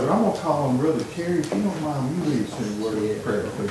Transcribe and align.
we 0.00 0.06
go 0.06 0.12
any 0.12 0.12
further, 0.12 0.12
I'm 0.12 0.22
gonna 0.22 0.38
call 0.38 0.70
him 0.70 0.78
Brother 0.78 1.04
Terry. 1.14 1.38
If 1.40 1.54
you 1.54 1.62
don't 1.62 1.82
mind, 1.82 2.16
you 2.16 2.30
lead 2.30 2.46
us 2.46 2.60
in 2.60 2.80
a 2.80 2.84
word 2.84 3.16
of 3.16 3.24
prayer, 3.24 3.42
please. 3.42 3.70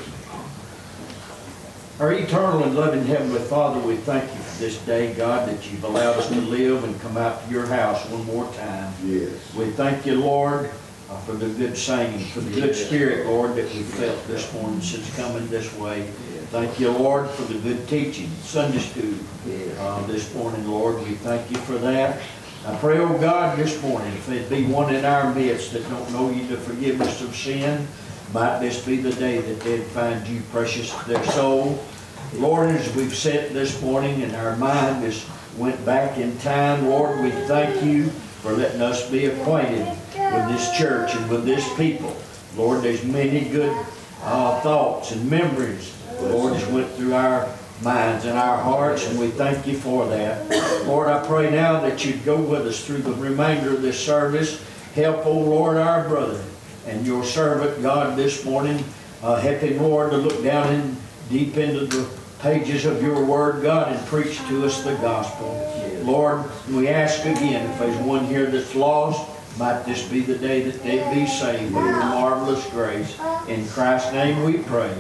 Our 2.00 2.12
eternal 2.12 2.64
and 2.64 2.76
loving 2.76 3.06
Heavenly 3.06 3.40
Father, 3.40 3.80
we 3.80 3.96
thank 3.96 4.24
you 4.24 4.40
for 4.42 4.60
this 4.60 4.78
day, 4.80 5.14
God, 5.14 5.48
that 5.48 5.72
you've 5.72 5.84
allowed 5.86 6.18
us 6.18 6.28
to 6.28 6.36
live 6.36 6.84
and 6.84 7.00
come 7.00 7.16
out 7.16 7.46
to 7.46 7.52
your 7.52 7.66
house 7.68 8.06
one 8.10 8.26
more 8.26 8.52
time. 8.54 8.94
Yes. 9.06 9.32
We 9.56 9.68
thank 9.72 10.06
you, 10.06 10.16
Lord, 10.16 10.70
uh, 11.10 11.18
for 11.20 11.34
the 11.34 11.48
good 11.48 11.78
singing, 11.78 12.20
for 12.20 12.42
the 12.42 12.60
good 12.60 12.76
spirit, 12.76 13.28
Lord, 13.28 13.56
that 13.56 13.74
we 13.74 13.84
felt 13.84 14.28
this 14.28 14.52
morning 14.54 14.82
since 14.82 15.16
coming 15.16 15.48
this 15.48 15.74
way. 15.76 16.08
Thank 16.52 16.80
you, 16.82 16.92
Lord, 16.92 17.30
for 17.30 17.44
the 17.44 17.60
good 17.60 17.88
teaching, 17.88 18.30
Sunday 18.42 18.80
school, 18.80 19.14
uh, 19.80 20.06
this 20.08 20.34
morning, 20.36 20.68
Lord. 20.70 21.02
We 21.04 21.16
thank 21.16 21.50
you 21.50 21.58
for 21.60 21.78
that. 21.78 22.22
I 22.66 22.76
pray, 22.78 22.98
oh 22.98 23.16
God, 23.20 23.60
this 23.60 23.80
morning, 23.84 24.12
if 24.14 24.26
there 24.26 24.50
be 24.50 24.66
one 24.66 24.96
in 24.96 25.06
our 25.06 25.32
midst 25.36 25.74
that 25.74 25.88
don't 25.88 26.12
know 26.12 26.32
you 26.32 26.48
to 26.48 26.58
forgiveness 26.58 27.22
of 27.22 27.36
sin, 27.36 27.88
might 28.34 28.58
this 28.58 28.84
be 28.84 28.96
the 28.96 29.14
day 29.14 29.40
that 29.40 29.60
they'd 29.60 29.84
find 29.84 30.28
you 30.28 30.42
precious 30.52 30.92
to 30.98 31.08
their 31.08 31.24
soul. 31.26 31.86
Lord, 32.34 32.72
as 32.72 32.96
we've 32.96 33.14
sat 33.14 33.54
this 33.54 33.80
morning 33.84 34.24
and 34.24 34.36
our 34.36 34.56
mind 34.56 35.04
has 35.04 35.30
went 35.58 35.86
back 35.86 36.18
in 36.18 36.36
time, 36.40 36.88
Lord, 36.88 37.20
we 37.22 37.30
thank 37.30 37.84
you 37.86 38.10
for 38.42 38.54
letting 38.54 38.82
us 38.82 39.12
be 39.12 39.28
acquainted 39.28 39.88
with 39.88 40.48
this 40.48 40.76
church 40.76 41.14
and 41.14 41.30
with 41.30 41.46
this 41.46 41.72
people. 41.78 42.18
Lord, 42.58 42.82
there's 42.82 43.04
many 43.06 43.48
good 43.48 43.78
uh, 44.24 44.60
thoughts 44.62 45.12
and 45.12 45.30
memories, 45.30 45.96
Lord, 46.20 46.54
has 46.54 46.68
went 46.72 46.90
through 46.94 47.14
our 47.14 47.48
minds 47.82 48.26
and 48.26 48.38
our 48.38 48.58
hearts, 48.58 49.08
and 49.08 49.20
we 49.20 49.28
thank 49.30 49.68
you 49.68 49.78
for 49.78 50.08
that. 50.08 50.86
Lord, 50.88 51.10
I 51.10 51.26
pray 51.26 51.52
now 51.52 51.80
that 51.82 52.06
you'd 52.06 52.24
go 52.24 52.38
with 52.38 52.66
us 52.66 52.86
through 52.86 53.00
the 53.00 53.14
remainder 53.14 53.74
of 53.74 53.82
this 53.82 54.00
service. 54.04 54.64
Help, 54.94 55.26
oh 55.26 55.38
Lord, 55.38 55.78
our 55.78 56.08
brother 56.08 56.42
and 56.88 57.06
your 57.06 57.24
servant, 57.24 57.82
God, 57.82 58.18
this 58.18 58.46
morning. 58.46 58.84
Uh, 59.22 59.36
help 59.38 59.60
him, 59.60 59.82
Lord, 59.82 60.12
to 60.12 60.18
look 60.18 60.44
down 60.44 60.74
in, 60.74 60.96
deep 61.30 61.58
into 61.58 61.86
the 61.86 62.08
pages 62.40 62.86
of 62.86 63.02
your 63.02 63.26
word, 63.26 63.64
God, 63.64 63.92
and 63.92 64.08
preach 64.08 64.38
to 64.48 64.66
us 64.66 64.84
the 64.84 64.96
gospel. 64.96 65.62
Lord, 66.04 66.46
we 66.70 66.88
ask 66.88 67.22
again, 67.22 67.70
if 67.72 67.80
there's 67.80 67.98
one 67.98 68.26
here 68.26 68.46
that's 68.46 68.76
lost, 68.76 69.28
might 69.58 69.84
this 69.84 70.08
be 70.08 70.20
the 70.20 70.38
day 70.38 70.62
that 70.62 70.84
they 70.84 70.98
be 71.14 71.26
saved 71.26 71.74
by 71.74 71.84
your 71.84 72.00
marvelous 72.00 72.70
grace. 72.70 73.18
In 73.48 73.68
Christ's 73.70 74.12
name 74.12 74.44
we 74.44 74.60
pray. 74.60 74.94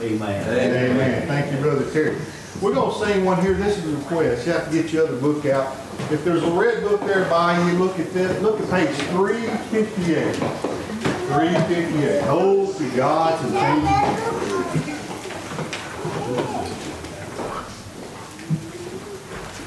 Amen. 0.00 0.48
Amen. 0.48 0.90
Amen. 0.90 1.26
Thank 1.26 1.52
you, 1.52 1.58
Brother 1.58 1.90
Terry. 1.90 2.16
We're 2.60 2.74
gonna 2.74 3.04
sing 3.04 3.24
one 3.24 3.40
here. 3.42 3.54
This 3.54 3.78
is 3.78 3.92
a 3.92 3.96
request. 3.96 4.46
You 4.46 4.52
have 4.52 4.70
to 4.70 4.72
get 4.82 4.92
your 4.92 5.06
other 5.06 5.16
book 5.18 5.44
out. 5.46 5.76
If 6.10 6.24
there's 6.24 6.42
a 6.42 6.50
red 6.50 6.82
book 6.82 7.00
there 7.00 7.24
by 7.28 7.58
you, 7.66 7.78
look 7.78 7.98
at 7.98 8.12
that. 8.14 8.42
Look 8.42 8.60
at 8.60 8.70
page 8.70 8.94
three 9.08 9.46
fifty-eight. 9.70 10.36
Three 10.36 11.54
fifty-eight. 11.74 12.22
Hope 12.22 12.76
to 12.76 12.90
God 12.96 13.40
to 13.42 13.50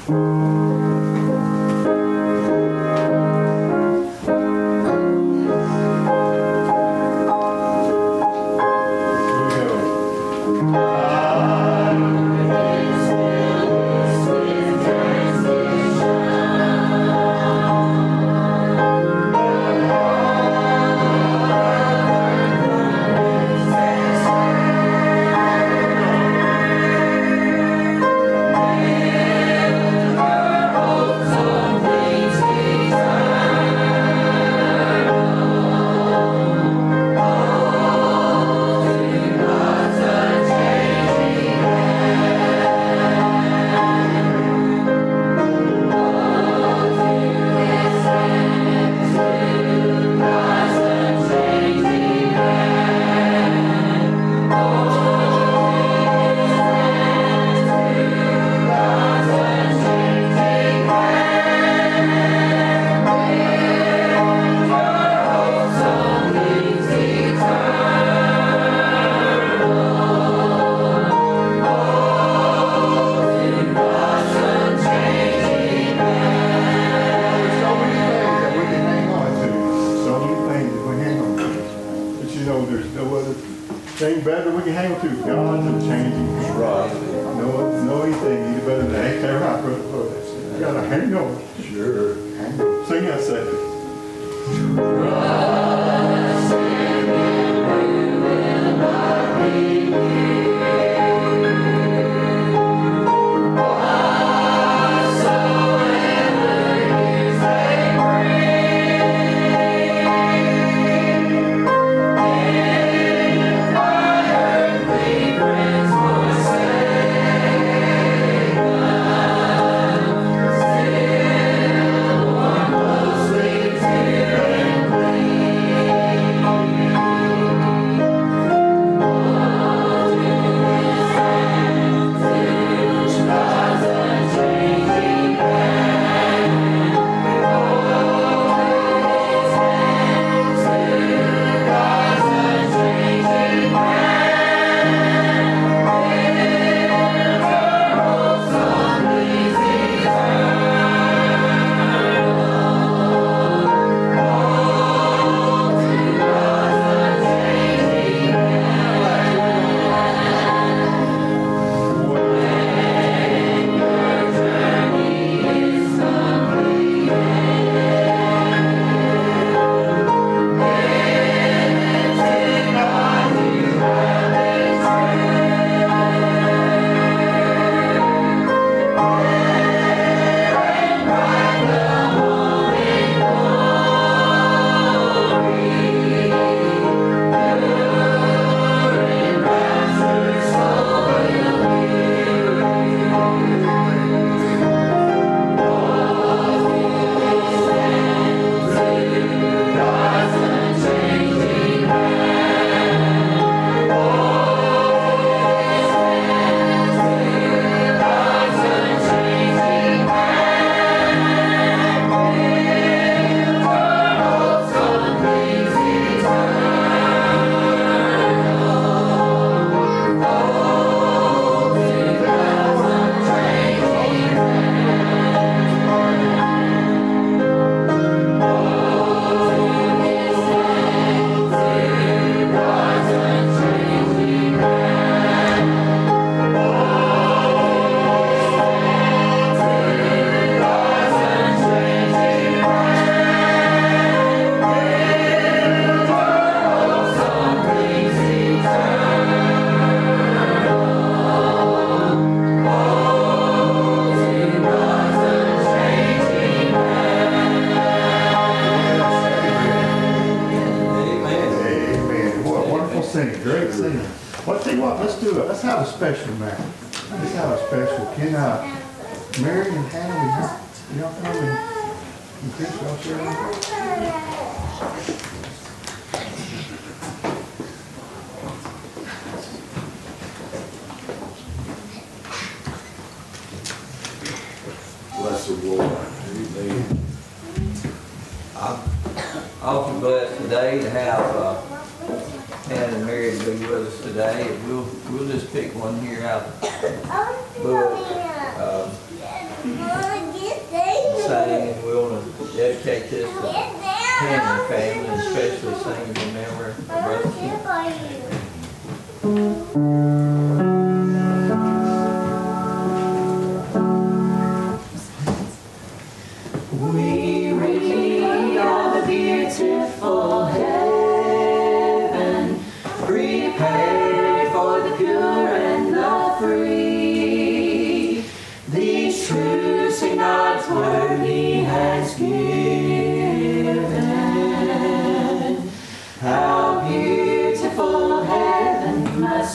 change. 0.08 0.59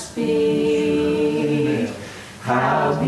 Be. 0.04 1.88
How 2.42 3.00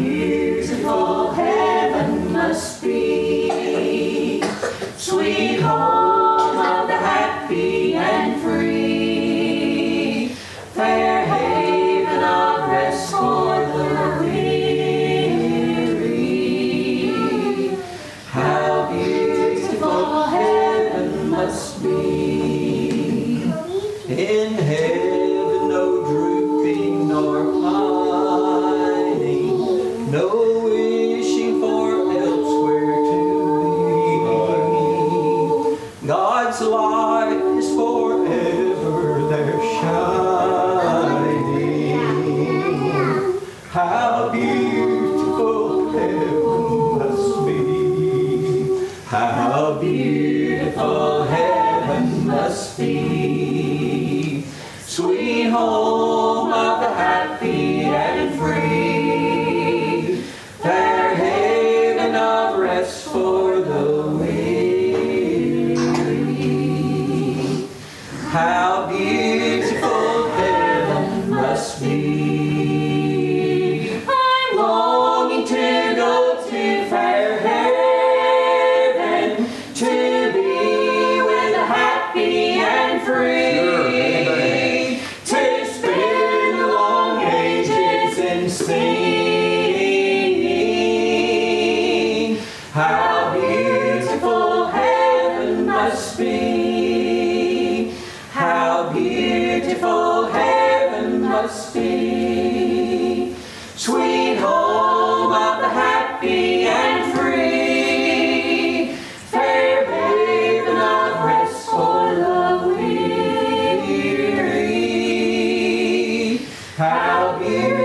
How 116.77 117.39
beautiful 117.39 117.76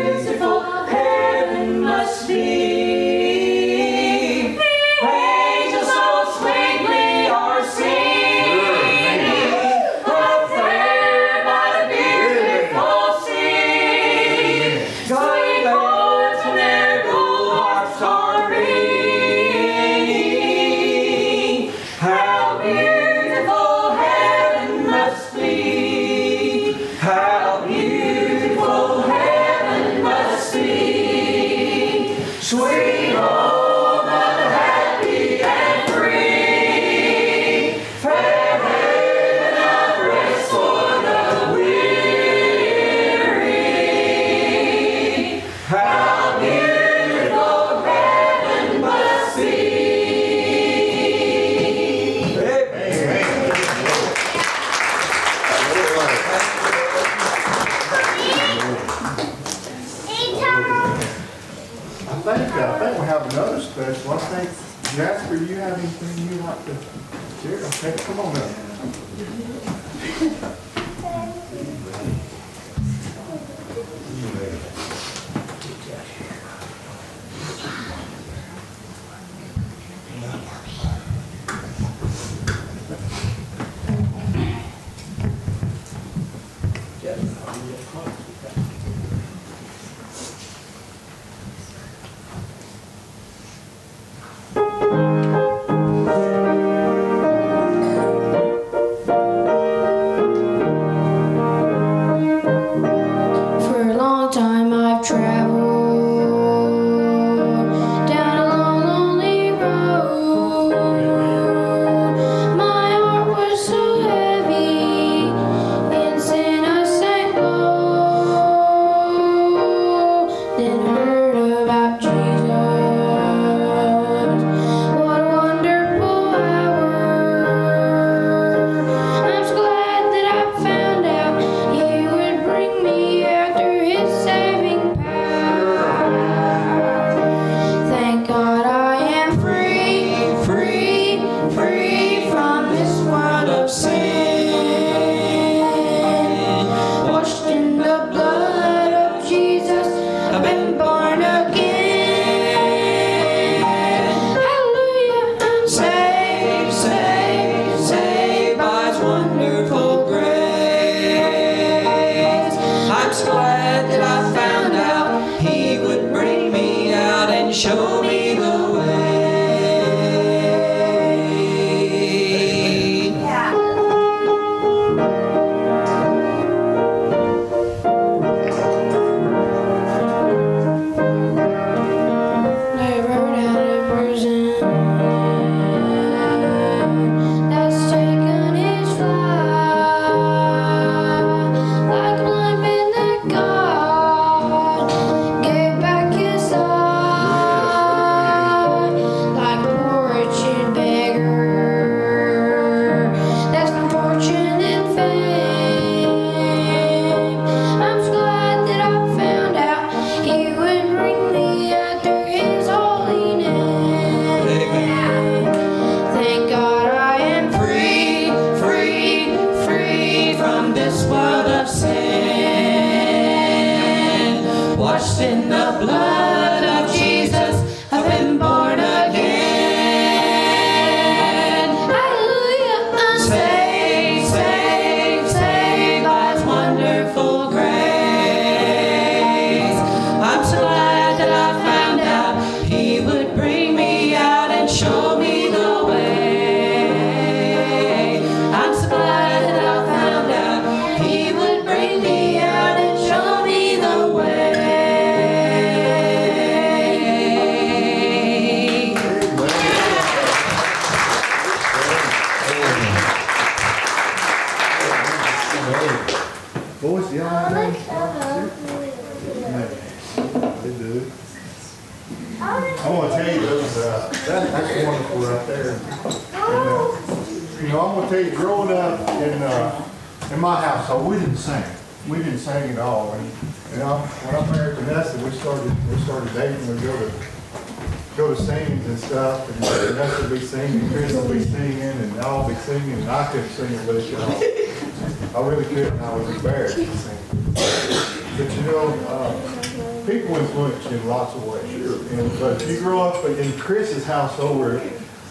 I 293.22 293.30
could 293.30 293.48
sing, 293.50 293.86
but 293.86 294.02
you 294.04 294.18
know, 294.18 295.38
I 295.38 295.48
really 295.48 295.64
couldn't. 295.66 296.00
I 296.00 296.12
was 296.16 296.28
embarrassed 296.34 296.74
to 296.74 296.86
sing. 296.96 297.18
But 297.54 298.56
you 298.56 298.62
know, 298.62 298.88
uh, 299.06 300.06
people 300.06 300.34
influence 300.34 300.84
you 300.90 300.96
in 300.96 301.06
lots 301.06 301.32
of 301.36 301.44
ways. 301.44 302.10
And, 302.10 302.40
but 302.40 302.60
if 302.60 302.68
you 302.68 302.80
grow 302.80 303.00
up 303.00 303.24
in 303.24 303.52
Chris's 303.60 304.04
household 304.04 304.58
where 304.58 304.80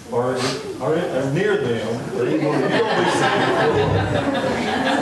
or, 0.10 0.36
or, 0.80 0.96
or 0.96 1.32
near 1.32 1.58
them, 1.58 2.18
or 2.18 2.24
you 2.30 2.40
will, 2.40 2.56
you 2.56 2.62
will 2.62 3.04
be 3.04 3.12
singing. 3.12 3.50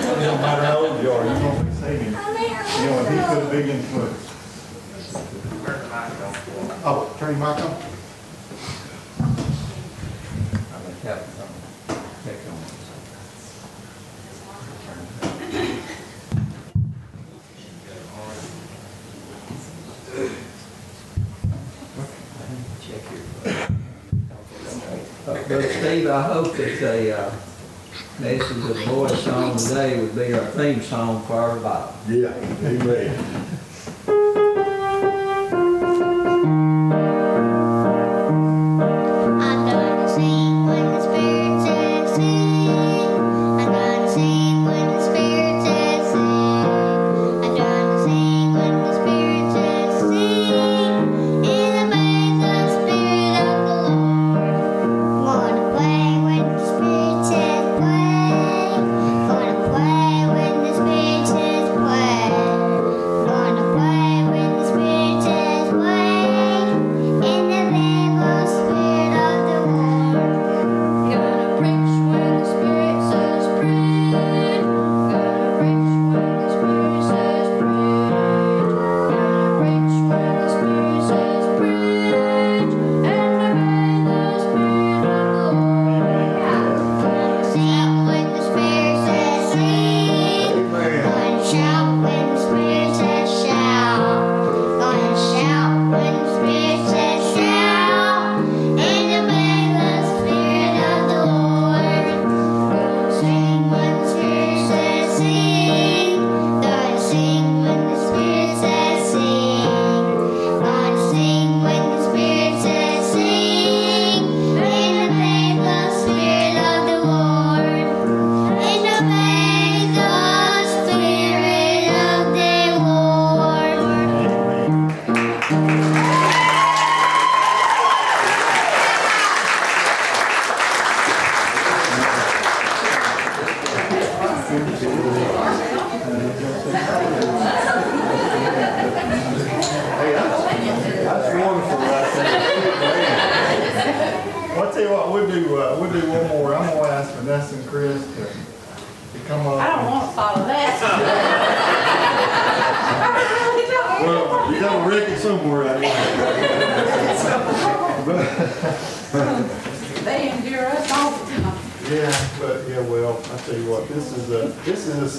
it 0.10 0.26
don't 0.26 0.42
matter 0.42 0.66
how 0.66 0.86
old 0.86 1.04
you 1.04 1.12
are, 1.12 1.26
you're 1.26 1.40
going 1.40 1.58
to 1.60 1.64
be 1.66 1.72
singing. 1.74 2.06
You 2.06 2.12
know, 2.12 3.06
and 3.06 3.10
he's 3.14 3.30
a 3.38 3.50
big 3.52 3.70
influence. 3.70 4.26
Oh, 6.84 7.16
turn 7.20 7.38
your 7.38 7.54
mic 7.54 7.64
on. 7.64 7.79
theme 30.60 30.82
song 30.82 31.26
for 31.26 31.36
our 31.36 31.56
revival. 31.56 31.94
Yeah, 32.10 32.36
amen. 32.68 33.29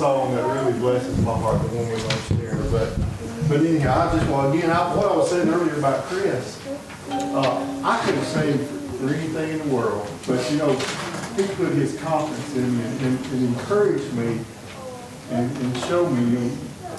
Song 0.00 0.34
that 0.34 0.42
really 0.46 0.72
blesses 0.78 1.14
my 1.26 1.36
heart, 1.36 1.60
the 1.60 1.68
one 1.76 1.86
we're 1.86 2.00
gonna 2.00 2.40
share, 2.40 2.56
but, 2.72 2.88
but 3.50 3.60
anyhow, 3.60 4.08
I 4.08 4.16
just, 4.16 4.30
well, 4.30 4.50
again, 4.50 4.70
I, 4.70 4.96
what 4.96 5.12
I 5.12 5.14
was 5.14 5.28
saying 5.28 5.46
earlier 5.46 5.76
about 5.76 6.04
Chris, 6.04 6.58
uh, 7.10 7.82
I 7.84 8.00
couldn't 8.02 8.24
sing 8.24 8.56
for 8.96 9.12
anything 9.12 9.60
in 9.60 9.68
the 9.68 9.74
world, 9.74 10.08
but, 10.26 10.40
you 10.50 10.56
know, 10.56 10.72
he 11.36 11.42
put 11.52 11.74
his 11.76 12.00
confidence 12.00 12.56
in 12.56 12.78
me 12.78 12.82
and, 12.82 13.26
and 13.26 13.54
encouraged 13.54 14.10
me 14.14 14.40
and, 15.32 15.54
and 15.54 15.76
showed 15.84 16.08
me, 16.08 16.24
you 16.32 16.56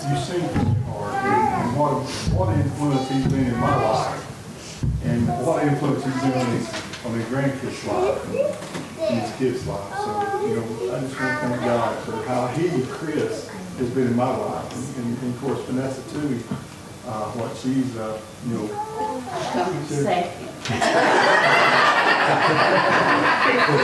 you 0.10 0.18
sing 0.18 0.48
from 0.50 0.66
your 0.68 0.86
heart, 0.94 1.26
and 1.26 1.70
and 1.70 1.78
what, 1.78 2.06
what 2.38 2.56
influence 2.56 3.10
he's 3.10 3.26
been 3.34 3.48
in 3.48 3.58
my 3.60 3.76
life, 3.82 4.21
and 5.04 5.28
what 5.46 5.64
influence 5.64 6.04
he's 6.04 6.22
been 6.22 6.34
on 6.34 6.46
his, 6.58 6.68
on 7.06 7.14
his 7.14 7.26
grandkids' 7.26 7.86
life, 7.88 8.26
and 8.28 8.36
in 9.10 9.20
his 9.20 9.36
kids' 9.38 9.68
life. 9.68 9.94
So, 9.98 10.48
you 10.48 10.56
know, 10.56 10.96
I 10.96 11.00
just 11.02 11.20
want 11.20 11.42
to 11.42 11.48
thank 11.48 11.62
God 11.62 12.04
for 12.04 12.16
how 12.28 12.48
he, 12.48 12.84
Chris, 12.86 13.50
has 13.50 13.90
been 13.92 14.08
in 14.08 14.16
my 14.16 14.36
life, 14.36 14.98
and, 14.98 15.06
and 15.06 15.18
and 15.24 15.34
of 15.36 15.42
course 15.42 15.60
Vanessa 15.66 16.02
too, 16.12 16.40
uh, 17.08 17.32
what 17.32 17.56
she's, 17.58 17.96
uh, 17.98 18.20
you 18.48 18.54
know, 18.54 18.68
Come 19.54 19.86
second. 19.86 20.48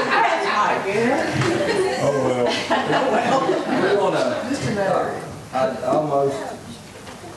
That's 0.07 0.45
not 0.45 0.85
good. 0.85 1.11
oh, 2.01 2.13
well. 2.25 2.47
We 3.87 3.97
wanna, 3.97 4.25
I 5.53 5.81
almost, 5.85 6.37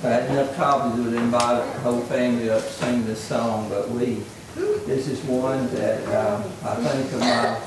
I 0.03 0.09
had 0.09 0.31
enough 0.31 0.57
copies 0.57 0.99
of 0.99 1.13
it, 1.13 1.17
invite 1.19 1.63
the 1.75 1.81
whole 1.81 2.01
family 2.01 2.49
up 2.49 2.63
to 2.63 2.71
sing 2.71 3.05
this 3.05 3.23
song, 3.23 3.69
but 3.69 3.91
we, 3.91 4.23
this 4.87 5.07
is 5.09 5.23
one 5.25 5.67
that, 5.75 6.03
uh, 6.09 6.43
I 6.65 6.75
think 6.77 7.13
of 7.13 7.21
my 7.21 7.61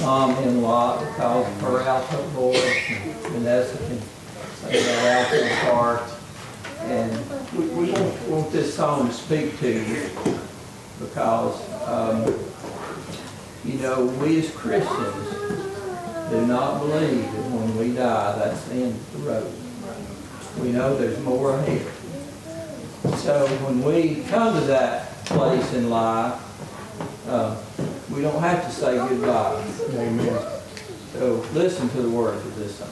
mom 0.00 0.42
in 0.42 0.56
a 0.56 0.60
lot 0.60 1.00
because 1.00 1.46
of 1.46 1.60
her 1.60 1.82
alto 1.82 2.22
voice, 2.28 2.84
and 2.88 3.14
Vanessa 3.26 3.76
can 3.76 4.00
sing 4.00 4.86
that 4.86 5.30
alto 5.30 5.70
part. 5.70 6.02
And 6.84 7.52
we, 7.52 7.66
we 7.68 7.92
want, 7.92 8.28
want 8.28 8.50
this 8.50 8.74
song 8.74 9.08
to 9.08 9.12
speak 9.12 9.58
to 9.60 9.70
you 9.70 10.10
because, 10.98 11.60
um, 11.86 12.24
you 13.66 13.78
know, 13.80 14.06
we 14.06 14.38
as 14.38 14.50
Christians 14.50 15.28
do 16.30 16.46
not 16.46 16.80
believe 16.80 17.20
that 17.20 17.50
when 17.50 17.76
we 17.76 17.94
die, 17.94 18.38
that's 18.38 18.64
the 18.64 18.74
end 18.76 18.94
of 18.94 19.12
the 19.12 19.30
road. 19.30 19.63
We 20.60 20.72
know 20.72 20.96
there's 20.96 21.18
more 21.20 21.56
ahead. 21.58 21.86
So 23.18 23.46
when 23.66 23.82
we 23.82 24.22
come 24.28 24.54
to 24.58 24.66
that 24.66 25.24
place 25.26 25.72
in 25.74 25.90
life, 25.90 26.40
uh, 27.28 27.56
we 28.10 28.22
don't 28.22 28.40
have 28.40 28.64
to 28.64 28.70
say 28.70 28.96
goodbye. 28.96 29.62
Amen. 29.90 30.42
So 31.12 31.44
listen 31.52 31.88
to 31.90 32.02
the 32.02 32.10
words 32.10 32.44
of 32.44 32.56
this 32.56 32.76
song. 32.78 32.90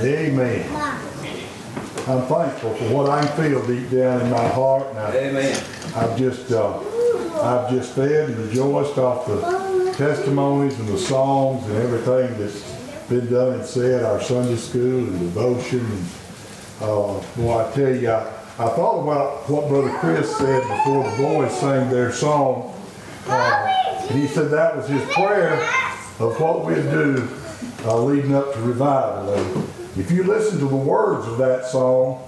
Amen. 0.00 0.66
I'm 2.08 2.22
thankful 2.22 2.74
for 2.74 2.84
what 2.94 3.10
I 3.10 3.24
feel 3.36 3.64
deep 3.66 3.90
down 3.90 4.22
in 4.22 4.30
my 4.30 4.48
heart, 4.48 4.86
and 4.90 4.98
I- 4.98 5.16
Amen. 5.16 5.62
I've 5.94 6.16
just, 6.16 6.50
uh, 6.50 6.78
I've 7.42 7.70
just 7.70 7.92
fed 7.92 8.30
and 8.30 8.38
rejoiced 8.38 8.98
off 8.98 9.26
the 9.26 9.92
testimonies 9.96 10.78
and 10.78 10.88
the 10.88 10.98
songs 10.98 11.66
and 11.66 11.76
everything 11.76 12.38
that's 12.38 12.62
been 13.08 13.30
done 13.30 13.54
and 13.54 13.64
said, 13.64 14.04
our 14.04 14.20
Sunday 14.20 14.56
school 14.56 14.98
and 14.98 15.18
devotion. 15.20 15.80
And, 15.80 16.90
uh, 16.90 17.20
boy, 17.36 17.58
I 17.66 17.70
tell 17.72 17.94
you, 17.94 18.10
I, 18.10 18.26
I 18.58 18.68
thought 18.68 19.02
about 19.02 19.48
what 19.50 19.68
Brother 19.68 19.90
Chris 19.98 20.34
said 20.36 20.62
before 20.62 21.04
the 21.10 21.16
boys 21.16 21.52
sang 21.60 21.90
their 21.90 22.12
song. 22.12 22.74
Uh, 23.28 23.66
he 24.08 24.26
said 24.26 24.50
that 24.50 24.76
was 24.76 24.88
his 24.88 25.02
prayer 25.12 25.54
of 26.18 26.40
what 26.40 26.64
we'd 26.64 26.90
do 26.90 27.28
uh, 27.84 28.02
leading 28.02 28.34
up 28.34 28.52
to 28.54 28.60
revival. 28.60 29.34
And 29.34 29.68
if 29.96 30.10
you 30.10 30.24
listen 30.24 30.58
to 30.60 30.68
the 30.68 30.76
words 30.76 31.26
of 31.26 31.38
that 31.38 31.66
song, 31.66 32.22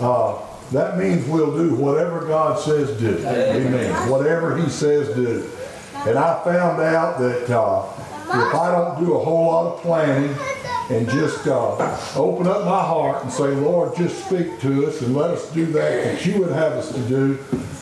uh, 0.00 0.38
that 0.72 0.98
means 0.98 1.26
we'll 1.28 1.56
do 1.56 1.74
whatever 1.74 2.26
God 2.26 2.58
says 2.58 2.98
do. 2.98 3.18
Amen. 3.26 4.10
Whatever 4.10 4.56
He 4.56 4.68
says 4.68 5.14
do. 5.14 5.50
And 6.08 6.18
I 6.18 6.42
found 6.44 6.82
out 6.82 7.18
that 7.18 7.50
uh, 7.50 7.86
if 8.26 8.54
I 8.54 8.70
don't 8.72 9.04
do 9.04 9.14
a 9.14 9.18
whole 9.18 9.46
lot 9.46 9.74
of 9.74 9.80
planning 9.82 10.36
and 10.90 11.08
just 11.10 11.46
uh, 11.46 11.98
open 12.14 12.46
up 12.46 12.64
my 12.64 12.82
heart 12.82 13.22
and 13.22 13.32
say, 13.32 13.48
Lord, 13.48 13.96
just 13.96 14.26
speak 14.26 14.60
to 14.60 14.86
us 14.86 15.00
and 15.00 15.14
let 15.14 15.30
us 15.30 15.50
do 15.52 15.66
that 15.66 16.04
that 16.04 16.26
you 16.26 16.40
would 16.40 16.52
have 16.52 16.72
us 16.72 16.92
to 16.92 17.00
do, 17.08 17.38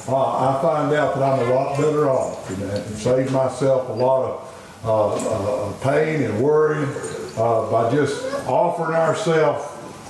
uh, 0.08 0.56
I 0.58 0.62
find 0.62 0.94
out 0.94 1.14
that 1.14 1.22
I'm 1.22 1.48
a 1.48 1.54
lot 1.54 1.76
better 1.78 2.08
off 2.10 2.50
and, 2.50 2.62
and 2.62 2.96
save 2.96 3.32
myself 3.32 3.88
a 3.88 3.92
lot 3.92 4.24
of 4.24 4.51
pain 4.82 6.22
and 6.22 6.40
worry 6.40 6.84
uh, 7.36 7.70
by 7.70 7.90
just 7.94 8.24
offering 8.46 8.96
ourselves 8.96 9.68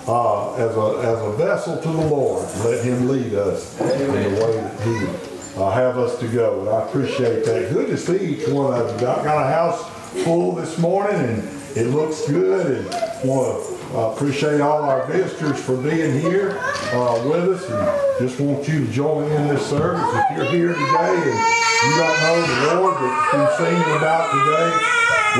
uh, 0.08 0.54
as 0.54 0.76
a 0.76 0.98
as 1.06 1.20
a 1.20 1.32
vessel 1.36 1.76
to 1.76 1.88
the 1.88 2.06
Lord. 2.06 2.48
Let 2.64 2.84
Him 2.84 3.08
lead 3.08 3.34
us 3.34 3.78
in 3.80 4.12
the 4.12 4.44
way 4.44 4.56
that 4.56 4.80
He 4.82 5.60
uh, 5.60 5.70
have 5.70 5.98
us 5.98 6.18
to 6.20 6.28
go. 6.28 6.60
And 6.60 6.70
I 6.70 6.88
appreciate 6.88 7.44
that. 7.44 7.72
Good 7.72 7.88
to 7.88 7.98
see 7.98 8.36
each 8.36 8.48
one 8.48 8.72
of 8.80 8.90
you. 8.90 9.00
Got, 9.00 9.24
got 9.24 9.46
a 9.46 9.48
house 9.48 9.86
full 10.24 10.52
this 10.52 10.78
morning, 10.78 11.20
and 11.20 11.76
it 11.76 11.88
looks 11.88 12.26
good. 12.26 12.78
And 12.78 13.28
want 13.28 13.62
to 13.62 13.98
uh, 13.98 14.12
appreciate 14.12 14.60
all 14.60 14.82
our 14.82 15.06
visitors 15.06 15.62
for 15.62 15.76
being 15.76 16.18
here 16.18 16.58
uh, 16.92 17.22
with 17.28 17.48
us, 17.50 17.70
and 17.70 18.26
just 18.26 18.40
want 18.40 18.66
you 18.66 18.86
to 18.86 18.92
join 18.92 19.30
in 19.30 19.48
this 19.48 19.64
service. 19.68 20.02
If 20.30 20.36
you're 20.36 20.50
here 20.50 20.72
today 20.72 21.30
and 21.30 21.61
you 21.84 21.92
don't 21.98 22.18
know 22.22 22.36
the 22.46 22.74
Lord 22.74 22.94
that 22.94 23.14
we've 23.32 23.54
singing 23.58 23.96
about 23.96 24.30
today, 24.30 24.68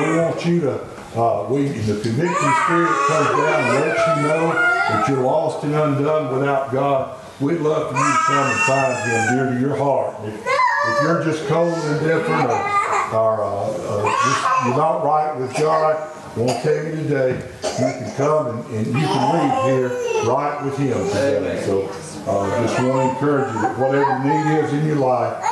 we 0.03 0.19
want 0.19 0.47
you 0.47 0.61
to 0.61 0.93
uh, 1.15 1.47
we, 1.51 1.69
the 1.69 2.01
convicting 2.01 2.55
spirit 2.65 2.89
comes 3.07 3.29
down 3.37 3.65
and 3.65 3.81
lets 3.85 4.01
you 4.01 4.23
know 4.23 4.53
that 4.55 5.05
you're 5.09 5.21
lost 5.21 5.63
and 5.63 5.75
undone 5.75 6.33
without 6.33 6.73
God. 6.73 7.21
We'd 7.39 7.61
love 7.61 7.93
for 7.93 7.99
you 7.99 8.05
to 8.05 8.19
come 8.25 8.51
and 8.51 8.61
find 8.61 9.11
Him 9.11 9.37
dear 9.37 9.51
to 9.53 9.61
your 9.61 9.77
heart. 9.77 10.17
If, 10.25 10.35
if 10.35 11.03
you're 11.03 11.23
just 11.23 11.47
cold 11.49 11.75
and 11.75 12.01
indifferent 12.01 12.49
or, 12.49 13.15
or 13.15 13.45
uh, 13.45 13.69
uh, 13.69 14.05
just, 14.05 14.65
you're 14.65 14.77
not 14.77 15.05
right 15.05 15.37
with 15.39 15.55
God, 15.59 16.09
to 16.35 16.47
tell 16.47 16.85
you 16.85 16.97
today, 16.97 17.35
you 17.63 17.93
can 17.93 18.17
come 18.17 18.47
and, 18.47 18.75
and 18.75 18.87
you 18.87 18.93
can 18.93 19.33
leave 19.35 19.65
here 19.65 20.33
right 20.33 20.65
with 20.65 20.79
Him 20.79 20.97
today. 21.09 21.63
So 21.67 21.89
uh, 22.27 22.63
just 22.67 22.83
want 22.83 22.93
to 22.93 23.15
encourage 23.15 23.55
you 23.55 23.61
that 23.63 23.79
whatever 23.79 24.19
need 24.25 24.65
is 24.65 24.73
in 24.73 24.87
your 24.87 24.97
life, 24.97 25.43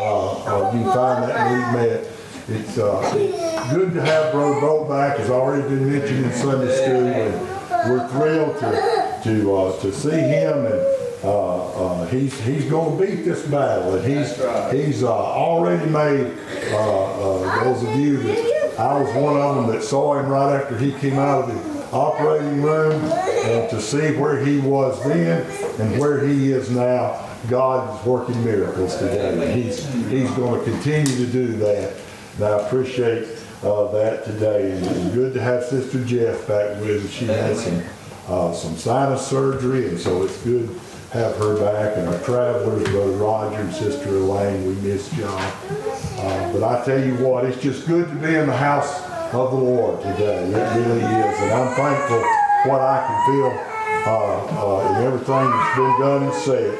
uh, 0.00 0.32
uh, 0.44 0.72
you 0.72 0.82
can 0.82 0.92
find 0.92 1.24
that 1.24 1.50
need 1.50 1.78
met. 1.78 2.06
It's 2.48 2.78
uh, 2.78 3.70
good 3.72 3.94
to 3.94 4.02
have 4.02 4.32
Brother 4.32 4.88
back, 4.88 5.20
as 5.20 5.30
already 5.30 5.62
been 5.62 5.90
mentioned 5.90 6.24
in 6.24 6.32
Sunday 6.32 6.74
school, 6.74 7.06
and 7.06 7.90
we're 7.90 8.08
thrilled 8.08 8.58
to 8.58 9.20
to 9.24 9.56
uh, 9.56 9.80
to 9.80 9.92
see 9.92 10.10
him, 10.10 10.66
and 10.66 10.80
uh, 11.22 11.66
uh, 11.68 12.06
he's 12.06 12.38
he's 12.40 12.64
going 12.64 12.98
to 12.98 13.06
beat 13.06 13.24
this 13.24 13.42
battle, 13.46 13.94
and 13.94 14.04
he's 14.06 14.34
he's 14.72 15.02
uh, 15.04 15.12
already 15.12 15.88
made 15.90 16.36
uh, 16.72 17.04
uh, 17.04 17.64
those 17.64 17.82
of 17.82 17.94
you 17.96 18.16
that 18.22 18.80
I 18.80 19.00
was 19.00 19.14
one 19.14 19.36
of 19.36 19.56
them 19.56 19.66
that 19.74 19.82
saw 19.84 20.18
him 20.18 20.28
right 20.28 20.60
after 20.60 20.76
he 20.78 20.92
came 20.94 21.18
out 21.18 21.44
of 21.44 21.54
the 21.54 21.86
operating 21.92 22.62
room, 22.62 23.00
and 23.42 23.70
to 23.70 23.80
see 23.80 24.16
where 24.16 24.44
he 24.44 24.58
was 24.58 25.02
then 25.04 25.42
and 25.80 26.00
where 26.00 26.26
he 26.26 26.52
is 26.52 26.70
now. 26.70 27.26
God 27.48 27.98
is 27.98 28.06
working 28.06 28.44
miracles 28.44 28.96
today. 28.98 29.32
and 29.32 29.60
He's 29.62 29.86
he's 30.08 30.30
going 30.32 30.62
to 30.62 30.70
continue 30.70 31.16
to 31.16 31.26
do 31.26 31.46
that. 31.58 31.96
And 32.36 32.44
I 32.44 32.66
appreciate 32.66 33.28
uh, 33.62 33.90
that 33.92 34.24
today. 34.24 34.72
And, 34.72 34.86
and 34.86 35.14
good 35.14 35.32
to 35.34 35.40
have 35.40 35.64
Sister 35.64 36.04
Jeff 36.04 36.46
back 36.46 36.78
with 36.80 37.04
us. 37.04 37.10
She 37.10 37.26
had 37.26 37.56
some 37.56 37.82
uh, 38.28 38.52
some 38.52 38.76
sinus 38.76 39.26
surgery, 39.26 39.88
and 39.88 39.98
so 39.98 40.22
it's 40.22 40.36
good 40.42 40.68
to 40.68 41.18
have 41.18 41.36
her 41.36 41.58
back. 41.58 41.96
And 41.96 42.08
our 42.08 42.18
travelers, 42.22 42.88
Brother 42.90 43.12
Roger 43.12 43.56
and 43.60 43.72
Sister 43.74 44.08
Elaine, 44.10 44.66
we 44.66 44.74
miss 44.88 45.12
y'all. 45.16 45.30
Uh, 45.30 46.52
but 46.52 46.62
I 46.62 46.84
tell 46.84 47.02
you 47.02 47.14
what, 47.24 47.44
it's 47.46 47.60
just 47.60 47.86
good 47.86 48.06
to 48.08 48.14
be 48.14 48.34
in 48.34 48.46
the 48.46 48.56
house 48.56 49.02
of 49.32 49.50
the 49.50 49.56
Lord 49.56 50.02
today. 50.02 50.44
It 50.44 50.86
really 50.86 51.00
is. 51.00 51.40
And 51.40 51.52
I'm 51.52 51.74
thankful 51.74 52.22
what 52.66 52.80
I 52.80 53.06
can 53.06 53.26
feel 53.26 53.70
uh, 54.06 54.40
uh, 54.46 54.88
in 54.90 55.06
everything 55.06 55.50
that's 55.50 55.76
been 55.76 56.00
done 56.00 56.22
and 56.24 56.34
said. 56.34 56.74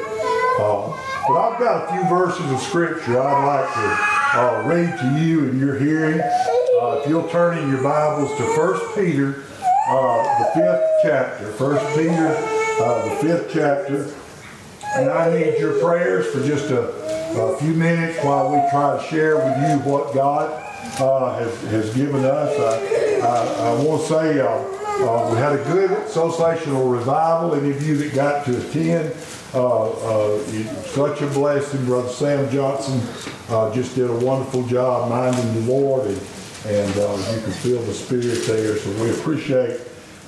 Uh, 0.58 0.92
but 1.26 1.36
I've 1.38 1.58
got 1.58 1.88
a 1.88 1.92
few 1.92 2.08
verses 2.08 2.50
of 2.50 2.60
scripture 2.60 3.20
I'd 3.20 3.46
like 3.46 3.74
to 3.74 4.38
uh, 4.38 4.62
read 4.66 4.98
to 4.98 5.20
you 5.20 5.48
in 5.48 5.58
your 5.58 5.78
hearing. 5.78 6.20
Uh, 6.20 7.00
if 7.00 7.08
you'll 7.08 7.28
turn 7.28 7.58
in 7.58 7.70
your 7.70 7.82
Bibles 7.82 8.36
to 8.36 8.44
1 8.44 8.94
Peter, 8.94 9.42
uh, 9.88 10.38
the 10.38 10.50
fifth 10.54 10.84
chapter. 11.02 11.50
1 11.52 11.96
Peter, 11.96 12.36
uh, 12.82 13.08
the 13.08 13.16
fifth 13.16 13.50
chapter. 13.52 14.14
And 14.96 15.08
I 15.08 15.32
need 15.32 15.58
your 15.58 15.80
prayers 15.80 16.26
for 16.26 16.44
just 16.46 16.70
a, 16.70 16.90
a 17.38 17.56
few 17.58 17.74
minutes 17.74 18.22
while 18.24 18.50
we 18.50 18.58
try 18.70 18.96
to 18.96 19.02
share 19.08 19.36
with 19.36 19.56
you 19.56 19.90
what 19.90 20.12
God 20.14 20.50
uh, 20.98 21.38
has, 21.38 21.60
has 21.70 21.94
given 21.94 22.24
us. 22.24 22.58
I, 22.58 23.26
I, 23.26 23.68
I 23.68 23.82
want 23.84 24.02
to 24.02 24.08
say 24.08 24.40
uh, 24.40 24.79
uh, 24.98 25.30
we 25.32 25.38
had 25.38 25.52
a 25.52 25.64
good 25.64 25.90
associational 25.90 26.92
revival. 26.92 27.54
Any 27.54 27.70
of 27.70 27.86
you 27.86 27.96
that 27.98 28.14
got 28.14 28.44
to 28.46 28.58
attend, 28.60 29.14
uh, 29.54 29.90
uh, 29.90 30.38
such 30.84 31.22
a 31.22 31.26
blessing. 31.28 31.84
Brother 31.86 32.08
Sam 32.08 32.50
Johnson 32.50 33.00
uh, 33.48 33.72
just 33.74 33.94
did 33.94 34.10
a 34.10 34.16
wonderful 34.16 34.66
job 34.66 35.08
minding 35.08 35.54
the 35.54 35.72
Lord, 35.72 36.06
and, 36.06 36.20
and 36.66 36.96
uh, 36.98 37.32
you 37.34 37.40
can 37.40 37.52
feel 37.52 37.80
the 37.82 37.94
Spirit 37.94 38.44
there. 38.46 38.76
So 38.76 38.90
we 39.02 39.10
appreciate 39.10 39.80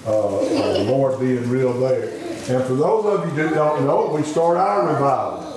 uh, 0.06 0.38
the 0.38 0.84
Lord 0.88 1.20
being 1.20 1.48
real 1.48 1.72
there. 1.74 2.08
And 2.48 2.64
for 2.64 2.74
those 2.74 3.04
of 3.06 3.28
you 3.28 3.42
that 3.42 3.54
don't 3.54 3.86
know, 3.86 4.12
we 4.12 4.22
start 4.22 4.56
our 4.56 4.92
revival 4.92 5.48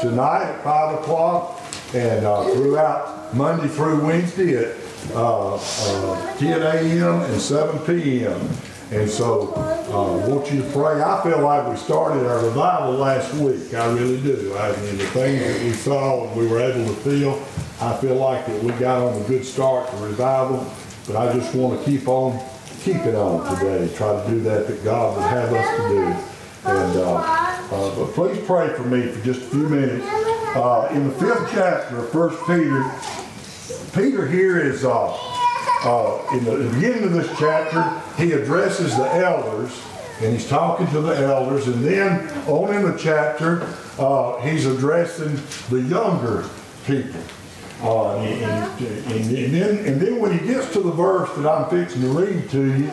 tonight 0.00 0.44
at 0.44 0.64
5 0.64 1.00
o'clock 1.00 1.60
and 1.94 2.20
throughout 2.52 3.34
Monday 3.34 3.68
through 3.68 4.04
Wednesday 4.04 4.56
at 4.56 4.85
uh, 5.14 5.54
uh, 5.54 6.36
10 6.38 6.62
a.m. 6.62 7.22
and 7.22 7.40
7 7.40 7.78
p.m. 7.86 8.48
And 8.92 9.10
so 9.10 9.52
uh, 9.54 10.22
I 10.22 10.28
want 10.28 10.52
you 10.52 10.62
to 10.62 10.70
pray. 10.70 11.02
I 11.02 11.20
feel 11.22 11.40
like 11.40 11.68
we 11.68 11.76
started 11.76 12.24
our 12.24 12.44
revival 12.44 12.92
last 12.92 13.34
week. 13.34 13.74
I 13.74 13.86
really 13.92 14.20
do. 14.20 14.56
I 14.56 14.70
mean, 14.80 14.98
the 14.98 15.06
things 15.06 15.40
that 15.40 15.62
we 15.64 15.72
saw 15.72 16.28
and 16.28 16.36
we 16.36 16.46
were 16.46 16.60
able 16.60 16.86
to 16.86 17.00
feel, 17.00 17.34
I 17.80 17.96
feel 17.96 18.14
like 18.14 18.46
that 18.46 18.62
we 18.62 18.70
got 18.72 19.02
on 19.02 19.20
a 19.20 19.24
good 19.26 19.44
start 19.44 19.90
to 19.90 19.96
revival. 19.96 20.72
But 21.06 21.16
I 21.16 21.32
just 21.32 21.54
want 21.54 21.78
to 21.78 21.84
keep 21.84 22.06
on 22.06 22.40
keeping 22.80 23.16
on 23.16 23.58
today. 23.58 23.92
Try 23.96 24.22
to 24.22 24.30
do 24.30 24.40
that 24.42 24.68
that 24.68 24.84
God 24.84 25.16
would 25.16 25.26
have 25.26 25.52
us 25.52 25.76
to 25.76 25.88
do. 25.88 26.70
And 26.70 26.96
uh, 26.96 27.16
uh, 27.16 27.96
but 27.96 28.14
please 28.14 28.38
pray 28.46 28.72
for 28.74 28.84
me 28.84 29.08
for 29.08 29.24
just 29.24 29.42
a 29.42 29.46
few 29.46 29.68
minutes. 29.68 30.06
Uh, 30.54 30.88
in 30.92 31.08
the 31.08 31.14
fifth 31.14 31.50
chapter 31.52 31.98
of 31.98 32.10
First 32.10 32.38
Peter, 32.46 32.82
Peter 33.96 34.28
here 34.28 34.58
is 34.58 34.84
uh, 34.84 35.10
uh, 35.82 36.22
in 36.34 36.44
the 36.44 36.68
beginning 36.70 37.04
of 37.04 37.12
this 37.12 37.30
chapter. 37.38 37.82
He 38.22 38.32
addresses 38.32 38.94
the 38.94 39.10
elders, 39.14 39.82
and 40.20 40.34
he's 40.34 40.46
talking 40.46 40.86
to 40.88 41.00
the 41.00 41.16
elders. 41.16 41.66
And 41.66 41.82
then 41.82 42.28
on 42.46 42.74
in 42.74 42.82
the 42.82 42.98
chapter, 42.98 43.62
uh, 43.98 44.38
he's 44.42 44.66
addressing 44.66 45.40
the 45.70 45.80
younger 45.88 46.44
people. 46.86 47.22
Uh, 47.80 48.18
and, 48.18 48.82
and, 48.82 49.34
and, 49.34 49.54
then, 49.54 49.86
and 49.86 49.98
then 49.98 50.20
when 50.20 50.38
he 50.38 50.46
gets 50.46 50.70
to 50.74 50.80
the 50.80 50.92
verse 50.92 51.34
that 51.36 51.50
I'm 51.50 51.70
fixing 51.70 52.02
to 52.02 52.08
read 52.08 52.50
to 52.50 52.78
you, 52.78 52.90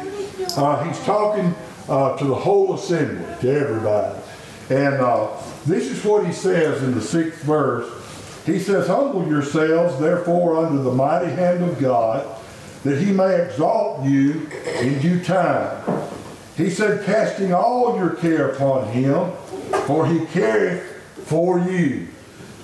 uh, 0.55 0.85
he's 0.85 0.99
talking 1.03 1.53
uh, 1.89 2.15
to 2.17 2.23
the 2.23 2.35
whole 2.35 2.75
assembly, 2.75 3.25
to 3.41 3.51
everybody. 3.51 4.21
And 4.69 4.95
uh, 4.95 5.35
this 5.65 5.91
is 5.91 6.01
what 6.05 6.25
he 6.25 6.31
says 6.31 6.81
in 6.81 6.95
the 6.95 7.01
sixth 7.01 7.41
verse. 7.43 7.89
He 8.45 8.59
says, 8.59 8.87
Humble 8.87 9.27
yourselves, 9.27 9.99
therefore, 9.99 10.65
under 10.65 10.83
the 10.83 10.91
mighty 10.91 11.31
hand 11.31 11.63
of 11.63 11.79
God, 11.79 12.27
that 12.83 12.99
he 13.01 13.11
may 13.11 13.41
exalt 13.41 14.03
you 14.03 14.49
in 14.79 14.99
due 14.99 15.23
time. 15.23 15.83
He 16.57 16.69
said, 16.69 17.05
Casting 17.05 17.53
all 17.53 17.97
your 17.97 18.11
care 18.11 18.49
upon 18.49 18.87
him, 18.89 19.31
for 19.87 20.05
he 20.05 20.25
careth 20.27 20.83
for 21.25 21.59
you. 21.59 22.07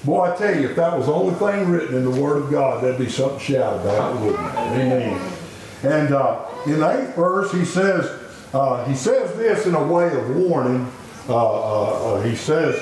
Boy, 0.04 0.32
I 0.32 0.36
tell 0.36 0.56
you, 0.56 0.70
if 0.70 0.76
that 0.76 0.98
was 0.98 1.08
the 1.08 1.14
only 1.14 1.36
thing 1.36 1.70
written 1.70 1.96
in 1.96 2.06
the 2.06 2.22
Word 2.22 2.44
of 2.44 2.52
God, 2.52 2.84
that'd 2.84 2.98
be 2.98 3.10
something 3.10 3.40
to 3.40 3.44
shout 3.44 3.82
about, 3.82 4.20
wouldn't 4.22 4.40
it? 4.40 4.56
Amen. 4.56 5.34
And 5.84 6.14
uh, 6.14 6.46
in 6.66 6.80
the 6.80 6.90
eighth 6.90 7.16
verse, 7.16 7.52
he 7.52 7.66
says, 7.66 8.06
uh, 8.54 8.86
he 8.86 8.96
says 8.96 9.36
this 9.38 9.66
in 9.66 9.76
a 9.76 9.84
way 9.84 10.08
of 10.08 10.36
warning. 10.36 10.92
Uh, 11.28 11.36
uh, 11.36 12.14
uh, 12.14 12.22
he 12.22 12.36
says, 12.36 12.76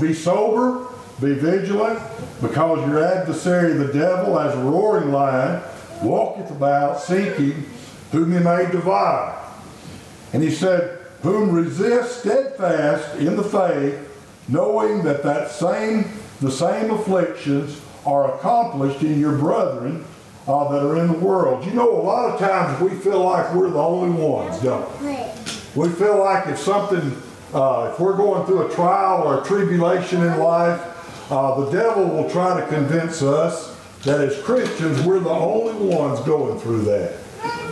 Be 0.00 0.12
sober, 0.12 0.88
be 1.20 1.34
vigilant, 1.34 2.00
because 2.46 2.86
your 2.86 3.02
adversary, 3.02 3.72
the 3.72 3.92
devil, 3.92 4.38
as 4.38 4.54
a 4.54 4.58
roaring 4.58 5.10
lion, 5.10 5.62
walketh 6.02 6.50
about 6.50 7.00
seeking 7.00 7.64
whom 8.12 8.32
he 8.32 8.38
may 8.38 8.70
devour. 8.70 9.40
And 10.32 10.42
he 10.42 10.50
said, 10.50 11.00
Whom 11.22 11.52
resist 11.52 12.20
steadfast 12.20 13.16
in 13.16 13.36
the 13.36 13.42
faith, 13.42 13.98
knowing 14.46 15.02
that 15.04 15.22
that 15.22 15.50
same, 15.50 16.10
the 16.42 16.50
same 16.50 16.90
afflictions 16.90 17.80
are 18.04 18.36
accomplished 18.36 19.02
in 19.02 19.18
your 19.18 19.38
brethren 19.38 20.04
uh, 20.46 20.70
that 20.70 20.84
are 20.84 20.98
in 20.98 21.06
the 21.06 21.18
world. 21.18 21.64
You 21.64 21.72
know, 21.72 21.90
a 21.90 22.02
lot 22.02 22.30
of 22.30 22.38
times 22.38 22.78
we 22.82 22.90
feel 22.98 23.24
like 23.24 23.54
we're 23.54 23.70
the 23.70 23.82
only 23.82 24.20
ones, 24.20 24.60
don't 24.60 25.00
we? 25.00 25.16
We 25.74 25.88
feel 25.94 26.18
like 26.18 26.46
if 26.48 26.58
something, 26.58 27.16
uh, 27.54 27.90
if 27.90 27.98
we're 27.98 28.16
going 28.16 28.44
through 28.44 28.70
a 28.70 28.74
trial 28.74 29.22
or 29.22 29.40
a 29.40 29.44
tribulation 29.44 30.22
in 30.22 30.38
life, 30.38 30.93
uh, 31.34 31.64
the 31.64 31.70
devil 31.70 32.06
will 32.06 32.30
try 32.30 32.60
to 32.60 32.66
convince 32.68 33.20
us 33.20 33.76
that 34.04 34.20
as 34.20 34.40
Christians 34.42 35.02
we're 35.02 35.18
the 35.18 35.30
only 35.30 35.74
ones 35.92 36.20
going 36.20 36.60
through 36.60 36.82
that. 36.82 37.16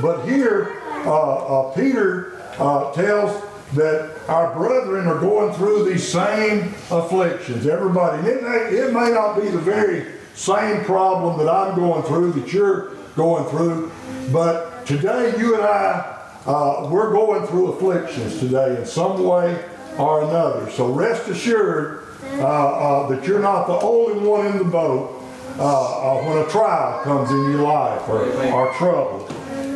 But 0.01 0.27
here, 0.27 0.83
uh, 1.07 1.69
uh, 1.69 1.73
Peter 1.73 2.43
uh, 2.59 2.93
tells 2.93 3.41
that 3.75 4.19
our 4.29 4.53
brethren 4.55 5.07
are 5.07 5.21
going 5.21 5.55
through 5.55 5.85
these 5.85 6.07
same 6.07 6.75
afflictions. 6.91 7.67
Everybody, 7.67 8.29
it 8.29 8.43
may, 8.43 8.77
it 8.77 8.93
may 8.93 9.11
not 9.11 9.41
be 9.41 9.49
the 9.49 9.59
very 9.59 10.07
same 10.35 10.85
problem 10.85 11.39
that 11.39 11.49
I'm 11.49 11.77
going 11.77 12.03
through, 12.03 12.33
that 12.33 12.53
you're 12.53 12.95
going 13.15 13.49
through, 13.49 13.93
but 14.33 14.85
today 14.87 15.35
you 15.39 15.55
and 15.55 15.63
I, 15.63 16.19
uh, 16.47 16.89
we're 16.91 17.13
going 17.13 17.47
through 17.47 17.73
afflictions 17.73 18.41
today 18.41 18.77
in 18.77 18.87
some 18.87 19.23
way 19.23 19.65
or 19.99 20.25
another. 20.25 20.69
So 20.71 20.93
rest 20.93 21.29
assured 21.29 22.03
that 22.23 23.27
you're 23.27 23.41
not 23.41 23.67
the 23.67 23.79
only 23.81 24.27
one 24.27 24.47
in 24.47 24.59
the 24.59 24.65
boat 24.65 25.23
uh, 25.59 25.63
uh, 25.63 26.23
when 26.25 26.39
a 26.39 26.49
trial 26.49 27.03
comes 27.03 27.31
in 27.31 27.51
your 27.51 27.63
life 27.63 28.09
or, 28.09 28.25
or 28.53 28.73
trouble. 28.75 29.27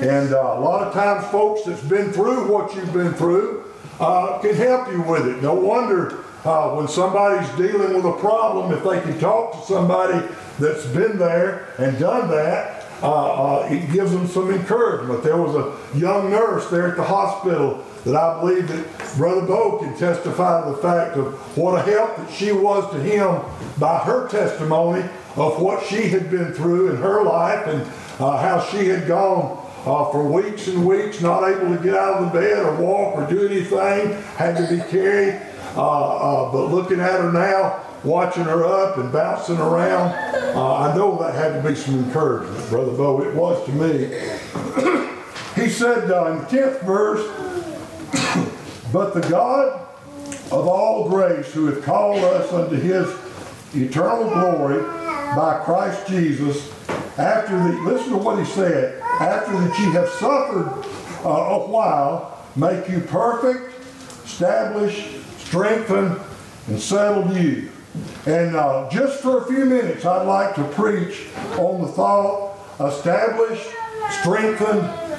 And 0.03 0.33
uh, 0.33 0.39
a 0.39 0.61
lot 0.61 0.87
of 0.87 0.95
times, 0.95 1.27
folks 1.31 1.65
that's 1.65 1.83
been 1.83 2.13
through 2.13 2.51
what 2.51 2.75
you've 2.75 2.93
been 2.93 3.13
through 3.15 3.65
uh, 4.01 4.39
can 4.41 4.55
help 4.55 4.91
you 4.91 5.03
with 5.03 5.27
it. 5.27 5.43
No 5.43 5.55
wonder 5.55 6.25
uh, 6.45 6.71
when 6.71 6.89
somebody's 6.89 7.49
dealing 7.57 7.95
with 7.95 8.05
a 8.05 8.13
problem, 8.19 8.73
if 8.73 8.85
they 8.85 9.01
can 9.01 9.19
talk 9.19 9.53
to 9.53 9.67
somebody 9.67 10.27
that's 10.59 10.87
been 10.87 11.19
there 11.19 11.69
and 11.79 11.99
done 11.99 12.31
that, 12.31 12.76
uh, 13.03 13.61
uh, 13.63 13.69
it 13.71 13.93
gives 13.93 14.13
them 14.13 14.27
some 14.27 14.51
encouragement. 14.51 15.23
There 15.23 15.37
was 15.37 15.55
a 15.55 15.99
young 15.99 16.31
nurse 16.31 16.69
there 16.71 16.89
at 16.89 16.97
the 16.97 17.05
hospital 17.05 17.85
that 18.05 18.15
I 18.15 18.41
believe 18.41 18.69
that 18.69 19.17
Brother 19.17 19.47
Bo 19.47 19.79
can 19.79 19.97
testify 19.99 20.65
to 20.65 20.71
the 20.71 20.77
fact 20.79 21.17
of 21.17 21.35
what 21.57 21.79
a 21.79 21.83
help 21.83 22.17
that 22.17 22.31
she 22.31 22.53
was 22.53 22.91
to 22.93 23.01
him 23.01 23.43
by 23.79 23.99
her 23.99 24.29
testimony 24.29 25.03
of 25.37 25.61
what 25.61 25.85
she 25.87 26.09
had 26.09 26.31
been 26.31 26.53
through 26.55 26.91
in 26.91 26.97
her 26.97 27.25
life 27.25 27.67
and 27.67 27.83
uh, 28.21 28.39
how 28.39 28.61
she 28.71 28.89
had 28.89 29.07
gone 29.07 29.63
uh, 29.85 30.11
for 30.11 30.27
weeks 30.31 30.67
and 30.69 30.85
weeks, 30.85 31.21
not 31.21 31.49
able 31.49 31.77
to 31.77 31.83
get 31.83 31.95
out 31.95 32.23
of 32.23 32.33
the 32.33 32.41
bed 32.41 32.59
or 32.59 32.75
walk 32.77 33.17
or 33.17 33.27
do 33.29 33.47
anything, 33.47 34.21
had 34.37 34.57
to 34.57 34.67
be 34.69 34.81
carried. 34.91 35.41
Uh, 35.77 36.47
uh, 36.47 36.53
but 36.53 36.67
looking 36.67 37.01
at 37.01 37.21
her 37.21 37.33
now, 37.33 37.83
watching 38.07 38.45
her 38.45 38.65
up 38.65 38.97
and 38.99 39.13
bouncing 39.13 39.59
around, 39.59 40.13
uh, 40.57 40.77
I 40.77 40.97
know 40.97 41.19
that 41.19 41.35
had 41.35 41.61
to 41.61 41.69
be 41.69 41.75
some 41.75 41.99
encouragement, 41.99 42.71
Brother 42.71 42.93
Bo. 42.93 43.23
It 43.23 43.35
was 43.35 43.65
to 43.67 43.73
me. 43.73 45.63
he 45.63 45.69
said 45.69 46.11
uh, 46.11 46.27
in 46.27 46.39
the 46.39 46.45
10th 46.45 46.85
verse, 46.85 48.53
But 48.93 49.15
the 49.15 49.21
God 49.29 49.87
of 50.53 50.69
all 50.69 51.09
grace, 51.09 51.53
who 51.53 51.67
hath 51.67 51.85
called 51.85 52.23
us 52.23 52.53
unto 52.53 52.77
his 52.77 53.09
eternal 53.75 54.31
glory 54.31 54.81
by 55.35 55.61
Christ 55.65 56.07
Jesus, 56.07 56.73
after 57.19 57.57
the, 57.59 57.81
listen 57.81 58.13
to 58.13 58.19
what 58.19 58.39
he 58.39 58.45
said, 58.45 59.03
after 59.03 59.53
that 59.53 59.79
ye 59.79 59.85
have 59.93 60.09
suffered 60.11 60.69
uh, 61.25 61.29
a 61.29 61.67
while, 61.67 62.47
make 62.55 62.89
you 62.89 63.01
perfect, 63.01 63.75
establish, 64.25 65.09
strengthen, 65.39 66.17
and 66.69 66.81
settle 66.81 67.37
you. 67.37 67.71
And 68.27 68.57
uh, 68.57 68.89
just 68.91 69.21
for 69.21 69.43
a 69.43 69.47
few 69.47 69.65
minutes, 69.65 70.05
I'd 70.05 70.27
like 70.27 70.55
to 70.57 70.65
preach 70.65 71.27
on 71.59 71.83
the 71.83 71.89
thought, 71.89 72.57
establish, 72.81 73.67
strengthen, 74.21 74.79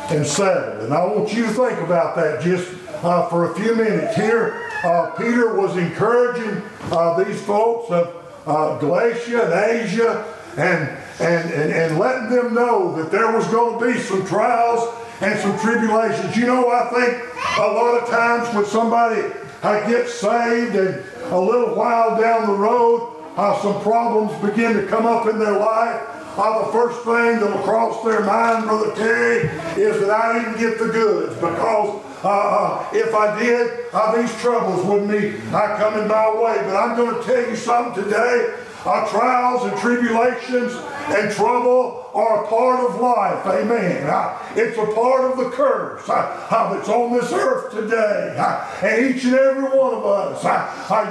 and 0.10 0.26
settle. 0.26 0.86
And 0.86 0.94
I 0.94 1.06
want 1.06 1.34
you 1.34 1.44
to 1.44 1.52
think 1.52 1.80
about 1.80 2.16
that 2.16 2.42
just 2.42 2.70
uh, 3.04 3.28
for 3.30 3.52
a 3.52 3.56
few 3.56 3.76
minutes. 3.76 4.16
Here, 4.16 4.70
uh, 4.84 5.12
Peter 5.18 5.56
was 5.56 5.76
encouraging 5.78 6.62
uh, 6.92 7.24
these 7.24 7.42
folks 7.42 7.92
of 7.92 8.16
uh, 8.46 8.78
Galatia 8.80 9.44
and 9.44 9.54
Asia 9.54 10.34
and, 10.58 10.90
and, 11.20 11.52
and, 11.52 11.72
and 11.72 12.00
letting 12.00 12.30
them 12.30 12.54
know 12.54 12.96
that 12.96 13.12
there 13.12 13.32
was 13.32 13.48
going 13.48 13.80
to 13.80 13.94
be 13.94 14.00
some 14.00 14.26
trials 14.26 14.94
and 15.22 15.40
some 15.40 15.58
tribulations. 15.60 16.36
You 16.36 16.48
know, 16.48 16.70
I 16.70 16.90
think 16.90 17.58
a 17.58 17.62
lot 17.62 18.02
of 18.02 18.10
times 18.10 18.54
when 18.56 18.66
somebody 18.66 19.22
uh, 19.64 19.88
get 19.89 20.08
saved 20.08 20.76
and 20.76 21.03
a 21.32 21.39
little 21.39 21.76
while 21.76 22.20
down 22.20 22.47
the 22.47 22.53
road, 22.53 23.14
uh, 23.36 23.60
some 23.62 23.82
problems 23.82 24.34
begin 24.41 24.74
to 24.74 24.86
come 24.88 25.05
up 25.05 25.28
in 25.28 25.39
their 25.39 25.60
life. 25.60 26.01
Uh, 26.38 26.66
the 26.66 26.72
first 26.72 27.03
thing 27.03 27.39
that'll 27.39 27.64
cross 27.64 28.03
their 28.03 28.22
mind, 28.24 28.66
Brother 28.66 28.95
Terry, 28.95 29.49
is 29.82 29.99
that 30.01 30.12
I 30.12 30.38
didn't 30.38 30.60
get 30.60 30.78
the 30.78 30.88
goods 30.88 31.34
because 31.36 32.03
uh, 32.24 32.30
uh, 32.30 32.89
if 32.93 33.14
I 33.14 33.39
did, 33.39 33.86
uh, 33.93 34.20
these 34.20 34.36
troubles 34.41 34.86
wouldn't 34.86 35.10
be 35.10 35.38
uh, 35.53 35.78
coming 35.78 36.08
my 36.08 36.30
way. 36.34 36.58
But 36.66 36.76
I'm 36.76 36.95
going 36.95 37.16
to 37.16 37.24
tell 37.24 37.49
you 37.49 37.55
something 37.55 38.03
today. 38.03 38.55
Our 38.86 39.08
trials 39.10 39.64
and 39.64 39.78
tribulations 39.80 40.74
and 41.10 41.32
trouble 41.32 42.10
are 42.14 42.43
a 42.43 42.47
part 42.47 42.80
of 42.80 42.99
life. 42.99 43.45
Amen. 43.45 44.08
Uh, 44.08 44.38
it's 44.55 44.78
a 44.78 44.86
part 44.93 45.32
of 45.32 45.38
the 45.38 45.49
curse 45.51 46.10
uh, 46.10 46.47
uh, 46.49 46.74
that's 46.74 46.89
on 46.89 47.14
this 47.14 47.32
earth 47.32 47.72
today. 47.72 48.36
Uh, 48.38 48.68
and 48.82 49.16
each 49.16 49.24
and 49.24 49.36
every 49.36 49.64
one 49.64 49.93
of 49.93 50.05
us, 50.05 50.43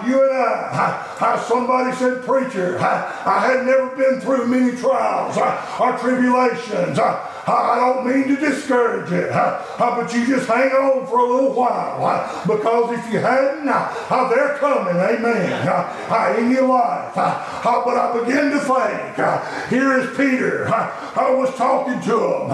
you 0.07 0.23
and 0.23 0.37
I, 0.37 1.45
somebody 1.49 1.95
said, 1.97 2.25
Preacher, 2.25 2.79
I 2.79 3.47
had 3.47 3.67
never 3.67 3.95
been 3.97 4.21
through 4.21 4.47
many 4.47 4.77
trials 4.77 5.37
or 5.39 5.99
tribulations. 5.99 6.99
I 7.49 7.79
don't 7.79 8.07
mean 8.07 8.27
to 8.29 8.37
discourage 8.37 9.13
it, 9.13 9.31
but 9.31 10.13
you 10.13 10.27
just 10.27 10.49
hang 10.49 10.71
on 10.73 11.07
for 11.07 11.21
a 11.21 11.31
little 11.31 11.53
while. 11.53 12.45
because 12.45 12.99
if 12.99 13.13
you 13.13 13.21
hadn't, 13.21 13.67
they're 13.67 14.57
coming. 14.59 14.97
Amen. 14.97 16.39
In 16.39 16.51
your 16.51 16.67
life. 16.67 17.15
But 17.15 17.97
I 17.97 18.19
begin 18.19 18.51
to 18.51 18.59
think, 18.59 19.71
here 19.71 19.99
is 19.99 20.17
Peter. 20.17 20.67
I 20.69 21.31
was 21.31 21.55
talking 21.55 22.01
to 22.01 22.19
him, 22.19 22.51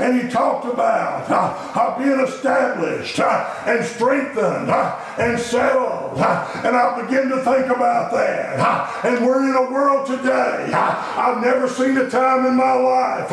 and 0.00 0.20
he 0.20 0.28
talked 0.28 0.66
about 0.66 1.98
being 1.98 2.20
established 2.20 3.18
and 3.18 3.84
strengthened 3.84 4.70
and 4.70 5.40
settled. 5.40 6.18
and 6.18 6.76
I 6.76 7.02
begin 7.02 7.30
to 7.30 7.42
think 7.42 7.66
about 7.66 8.12
that. 8.12 9.04
and 9.04 9.26
we're 9.26 9.48
in 9.48 9.56
a 9.56 9.70
world 9.72 10.06
today. 10.06 10.70
I've 10.72 11.42
never 11.42 11.68
seen 11.68 11.96
a 11.96 12.08
time 12.08 12.46
in 12.46 12.54
my 12.54 12.74
life 12.74 13.30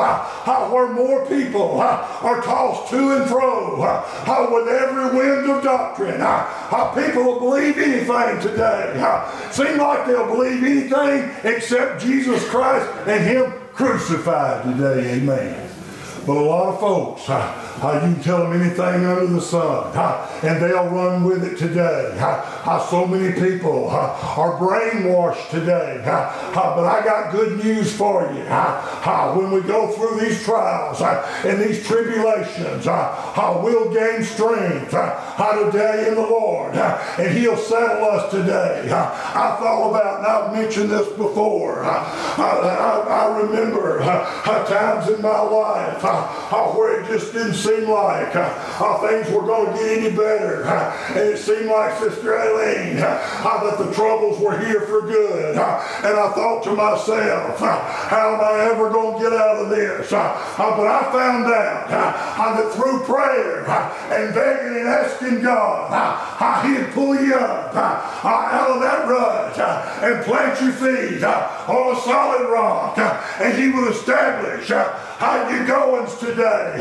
where 0.71 0.89
more 0.89 1.02
people 1.27 1.79
uh, 1.79 2.05
are 2.21 2.41
tossed 2.41 2.89
to 2.91 3.15
and 3.17 3.29
fro 3.29 3.77
with 3.77 4.67
every 4.67 5.17
wind 5.17 5.49
of 5.49 5.63
doctrine. 5.63 6.19
People 6.95 7.23
will 7.23 7.39
believe 7.39 7.77
anything 7.77 8.39
today. 8.41 8.93
Seem 9.51 9.77
like 9.77 10.07
they'll 10.07 10.27
believe 10.27 10.63
anything 10.63 11.31
except 11.43 12.01
Jesus 12.01 12.47
Christ 12.49 12.89
and 13.07 13.23
Him 13.23 13.53
crucified 13.73 14.63
today. 14.63 15.15
Amen. 15.15 15.69
But 16.25 16.37
a 16.37 16.41
lot 16.41 16.73
of 16.73 16.79
folks 16.79 17.27
uh, 17.83 18.07
you 18.07 18.23
tell 18.23 18.49
them 18.49 18.61
anything 18.61 19.05
under 19.05 19.27
the 19.27 19.41
sun, 19.41 19.91
uh, 19.95 20.39
and 20.41 20.61
they'll 20.61 20.87
run 20.87 21.23
with 21.23 21.43
it 21.43 21.57
today. 21.57 22.15
Uh, 22.17 22.79
so 22.87 23.05
many 23.05 23.33
people 23.33 23.89
are 23.89 24.57
brainwashed 24.57 25.49
today. 25.49 26.01
But 26.03 26.85
I 26.85 27.03
got 27.03 27.31
good 27.31 27.63
news 27.63 27.93
for 27.93 28.23
you. 28.33 28.43
When 29.37 29.51
we 29.51 29.61
go 29.61 29.91
through 29.91 30.21
these 30.21 30.41
trials 30.43 31.01
and 31.01 31.61
these 31.61 31.85
tribulations, 31.85 32.85
we'll 32.85 33.93
gain 33.93 34.23
strength 34.23 34.93
uh, 34.93 35.65
today 35.65 36.07
in 36.07 36.15
the 36.15 36.21
Lord, 36.21 36.75
and 36.75 37.37
He'll 37.37 37.57
settle 37.57 38.05
us 38.05 38.31
today. 38.31 38.89
I 38.91 39.57
thought 39.59 39.89
about, 39.89 40.19
and 40.19 40.27
I've 40.27 40.53
mentioned 40.53 40.89
this 40.89 41.09
before. 41.09 41.83
I, 41.83 42.37
I, 42.37 43.41
remember 43.41 43.99
times 43.99 45.09
in 45.09 45.21
my 45.21 45.41
life 45.41 46.03
where 46.77 47.01
it 47.01 47.07
just 47.07 47.33
didn't 47.33 47.55
seem 47.55 47.72
like 47.81 48.35
uh, 48.35 49.07
things 49.07 49.29
were 49.29 49.41
going 49.41 49.71
to 49.71 49.79
get 49.79 49.97
any 49.97 50.15
better. 50.15 50.65
Uh, 50.65 50.95
and 51.09 51.29
it 51.29 51.37
seemed 51.37 51.67
like 51.67 51.97
Sister 51.99 52.37
Aileen, 52.39 52.99
uh, 52.99 53.19
uh, 53.43 53.69
that 53.69 53.83
the 53.83 53.93
troubles 53.93 54.39
were 54.39 54.57
here 54.59 54.81
for 54.81 55.01
good. 55.01 55.57
Uh, 55.57 55.83
and 56.03 56.17
I 56.17 56.31
thought 56.33 56.63
to 56.65 56.75
myself, 56.75 57.59
how 57.59 58.35
am 58.35 58.41
I 58.41 58.71
ever 58.71 58.89
going 58.89 59.17
to 59.17 59.29
get 59.29 59.33
out 59.33 59.57
of 59.57 59.69
this? 59.69 60.09
But 60.11 60.87
I 60.87 61.11
found 61.11 61.45
out 61.45 61.89
that 61.89 62.73
through 62.73 63.03
prayer 63.03 63.65
and 63.65 64.33
begging 64.33 64.79
and 64.79 64.87
asking 64.87 65.41
God, 65.41 65.91
uh, 65.91 66.63
He'd 66.63 66.93
pull 66.93 67.15
you 67.15 67.35
up 67.35 67.75
out 67.75 68.69
of 68.69 68.81
that 68.81 69.07
rut 69.07 69.59
and 70.03 70.25
plant 70.25 70.61
your 70.61 70.71
feet 70.73 71.23
on 71.23 71.95
a 71.95 71.99
solid 72.01 72.49
rock. 72.49 72.97
and 72.97 73.57
He 73.57 73.69
will 73.69 73.89
establish 73.89 74.69
how 75.23 75.49
you 75.49 75.65
goings 75.65 76.15
today. 76.17 76.75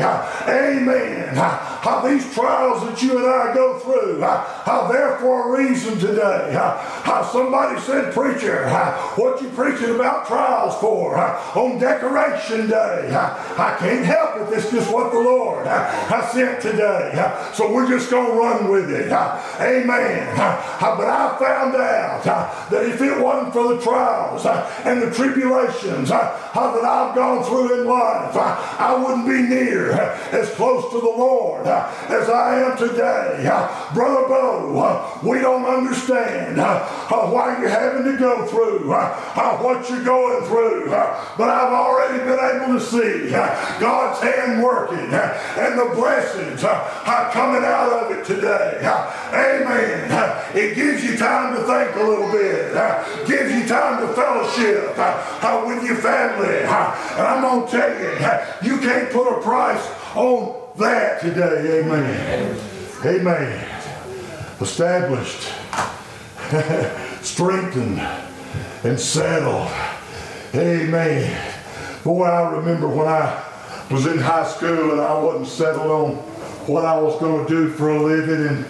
Amen. 0.47 1.72
Uh, 1.85 2.07
these 2.07 2.33
trials 2.33 2.81
that 2.85 3.01
you 3.03 3.17
and 3.17 3.27
I 3.27 3.53
go 3.53 3.77
through, 3.79 4.21
how 4.21 4.87
they're 4.89 5.17
for 5.17 5.53
a 5.53 5.63
reason 5.63 5.99
today. 5.99 6.55
Uh, 6.55 7.31
somebody 7.31 7.79
said, 7.81 8.13
preacher, 8.13 8.69
what 9.15 9.41
you 9.41 9.49
preaching 9.49 9.93
about 9.95 10.25
trials 10.25 10.79
for 10.79 11.17
on 11.17 11.79
decoration 11.79 12.69
day? 12.69 13.13
I 13.13 13.75
can't 13.79 14.05
help 14.05 14.37
it. 14.37 14.57
It's 14.57 14.71
just 14.71 14.93
what 14.93 15.11
the 15.11 15.19
Lord 15.19 15.67
has 15.67 16.31
sent 16.31 16.61
today. 16.61 17.11
So 17.53 17.73
we're 17.73 17.89
just 17.89 18.09
going 18.09 18.31
to 18.31 18.37
run 18.37 18.71
with 18.71 18.89
it. 18.89 19.11
Amen. 19.11 20.35
But 20.35 21.07
I 21.07 21.37
found 21.37 21.75
out 21.75 22.23
that 22.23 22.83
if 22.85 23.01
it 23.01 23.19
wasn't 23.19 23.53
for 23.53 23.75
the 23.75 23.81
trials 23.81 24.45
and 24.85 25.01
the 25.01 25.11
tribulations 25.11 26.09
that 26.09 26.33
I've 26.55 27.15
gone 27.15 27.43
through 27.43 27.81
in 27.81 27.87
life, 27.87 28.35
I 28.35 28.95
wouldn't 28.95 29.27
be 29.27 29.41
near 29.53 29.91
as 29.91 30.49
close 30.51 30.89
to 30.91 30.99
the 31.01 31.07
Lord 31.07 31.72
as 32.09 32.29
I 32.29 32.59
am 32.63 32.77
today. 32.77 33.47
Uh, 33.47 33.93
Brother 33.93 34.27
Bo, 34.27 34.79
uh, 34.79 35.19
we 35.23 35.39
don't 35.39 35.65
understand 35.65 36.59
uh, 36.59 36.65
uh, 37.09 37.29
why 37.29 37.59
you're 37.59 37.69
having 37.69 38.05
to 38.11 38.17
go 38.17 38.45
through 38.47 38.91
uh, 38.93 38.97
uh, 39.35 39.57
what 39.57 39.89
you're 39.89 40.03
going 40.03 40.45
through, 40.45 40.91
uh, 40.91 41.35
but 41.37 41.49
I've 41.49 41.73
already 41.73 42.19
been 42.19 42.39
able 42.39 42.79
to 42.79 42.81
see 42.81 43.33
uh, 43.33 43.79
God's 43.79 44.21
hand 44.21 44.61
working 44.63 45.13
uh, 45.13 45.55
and 45.57 45.79
the 45.79 45.93
blessings 45.95 46.63
uh, 46.63 47.03
are 47.05 47.31
coming 47.31 47.63
out 47.63 47.91
of 47.91 48.11
it 48.11 48.25
today. 48.25 48.81
Uh, 48.83 49.29
Amen. 49.33 50.11
Uh, 50.11 50.51
It 50.53 50.75
gives 50.75 51.03
you 51.03 51.17
time 51.17 51.55
to 51.55 51.61
think 51.63 51.95
a 51.95 52.03
little 52.03 52.31
bit, 52.31 52.75
uh, 52.75 53.03
gives 53.25 53.51
you 53.51 53.67
time 53.67 54.05
to 54.05 54.13
fellowship 54.13 54.97
uh, 54.97 55.03
uh, 55.41 55.63
with 55.67 55.83
your 55.83 55.97
family. 55.97 56.63
Uh, 56.63 56.93
And 57.17 57.27
I'm 57.27 57.41
going 57.41 57.65
to 57.65 57.71
tell 57.71 57.91
you, 57.99 58.09
uh, 58.25 58.57
you 58.61 58.77
can't 58.79 59.11
put 59.11 59.27
a 59.37 59.41
price 59.41 59.83
on 60.15 60.62
that 60.77 61.21
today. 61.21 61.81
Amen. 61.81 62.59
Amen. 63.05 63.67
Established, 64.59 65.51
strengthened, 67.21 67.99
and 68.83 68.99
settled. 68.99 69.69
Amen. 70.55 71.53
Boy, 72.03 72.25
I 72.25 72.51
remember 72.51 72.87
when 72.87 73.07
I 73.07 73.43
was 73.89 74.05
in 74.05 74.17
high 74.19 74.47
school 74.47 74.91
and 74.91 75.01
I 75.01 75.17
wasn't 75.19 75.47
settled 75.47 75.91
on 75.91 76.15
what 76.67 76.85
I 76.85 76.99
was 76.99 77.19
going 77.19 77.45
to 77.45 77.49
do 77.49 77.69
for 77.69 77.89
a 77.89 78.01
living 78.01 78.47
and 78.47 78.65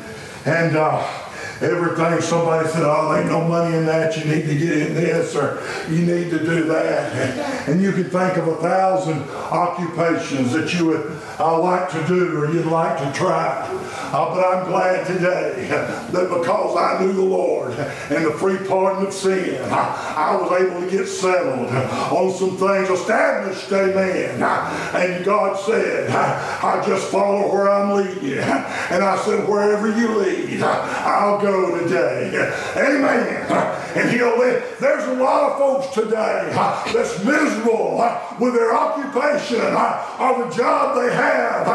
and 0.45 0.75
uh, 0.75 1.22
everything. 1.63 2.21
Somebody 2.21 2.67
said, 2.69 2.83
"Oh, 2.83 3.15
ain't 3.15 3.27
no 3.27 3.47
money 3.47 3.75
in 3.75 3.85
that. 3.85 4.17
You 4.17 4.25
need 4.25 4.45
to 4.45 4.55
get 4.55 4.77
in 4.77 4.93
this 4.93 5.35
or 5.35 5.61
you 5.89 6.05
need 6.05 6.29
to 6.31 6.39
do 6.39 6.65
that." 6.65 7.13
And, 7.13 7.73
and 7.73 7.81
you 7.81 7.91
could 7.91 8.11
think 8.11 8.37
of 8.37 8.47
a 8.47 8.55
thousand 8.57 9.21
occupations 9.29 10.51
that 10.53 10.73
you 10.73 10.85
would 10.87 11.21
uh, 11.39 11.59
like 11.59 11.89
to 11.91 12.05
do 12.07 12.37
or 12.37 12.51
you'd 12.51 12.65
like 12.65 12.97
to 12.99 13.11
try. 13.17 13.67
Uh, 14.13 14.35
but 14.35 14.45
I'm 14.45 14.69
glad 14.69 15.07
today 15.07 15.67
that 15.67 16.29
because 16.29 16.77
I 16.77 17.03
knew 17.03 17.13
the 17.13 17.21
Lord 17.23 17.71
and 17.73 18.25
the 18.25 18.31
free 18.31 18.57
pardon 18.67 19.07
of 19.07 19.13
sin, 19.13 19.59
I, 19.71 20.13
I 20.15 20.35
was 20.35 20.61
able 20.61 20.81
to 20.81 20.89
get 20.89 21.07
settled 21.07 21.69
on 21.69 22.31
some 22.31 22.57
things, 22.57 22.89
established, 22.89 23.71
amen. 23.71 24.41
And 24.93 25.25
God 25.25 25.59
said, 25.65 26.11
I 26.11 26.85
just 26.85 27.09
follow 27.11 27.51
where 27.51 27.69
I'm 27.69 28.03
leading. 28.03 28.37
And 28.39 29.03
I 29.03 29.17
said, 29.25 29.47
wherever 29.47 29.87
you 29.87 30.15
lead, 30.19 30.61
I'll 30.61 31.41
go 31.41 31.52
today. 31.79 32.51
Amen. 32.77 33.51
And 33.95 34.09
he'll 34.09 34.37
lead. 34.39 34.63
There's 34.79 35.05
a 35.05 35.13
lot 35.13 35.51
of 35.51 35.57
folks 35.57 35.93
today 35.93 36.51
that's 36.93 37.23
miserable 37.23 37.97
with 38.39 38.53
their 38.53 38.75
occupation 38.75 39.61
or 39.61 40.45
the 40.45 40.49
job 40.55 40.95
they 40.95 41.13
have 41.13 41.65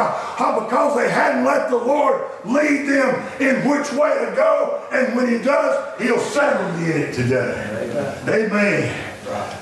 because 0.60 0.96
they 0.96 1.10
hadn't 1.10 1.44
let 1.44 1.70
the 1.70 1.76
Lord 1.76 2.24
lead 2.44 2.88
them 2.88 3.40
in 3.40 3.68
which 3.68 3.92
way 3.92 4.26
to 4.26 4.32
go. 4.34 4.82
And 4.92 5.16
when 5.16 5.28
he 5.28 5.38
does, 5.38 6.00
he'll 6.00 6.18
settle 6.18 6.80
you 6.80 6.92
in 6.92 7.02
it 7.02 7.14
today. 7.14 8.14
Amen. 8.28 9.04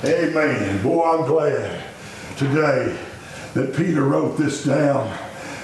Amen. 0.04 0.82
Boy, 0.82 1.02
I'm 1.04 1.26
glad 1.26 1.82
today 2.36 2.96
that 3.54 3.74
Peter 3.76 4.02
wrote 4.04 4.38
this 4.38 4.64
down. 4.64 5.16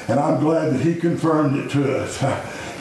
And 0.08 0.18
I'm 0.18 0.40
glad 0.40 0.74
that 0.74 0.80
he 0.80 0.96
confirmed 0.96 1.56
it 1.56 1.70
to 1.70 2.02
us. 2.02 2.20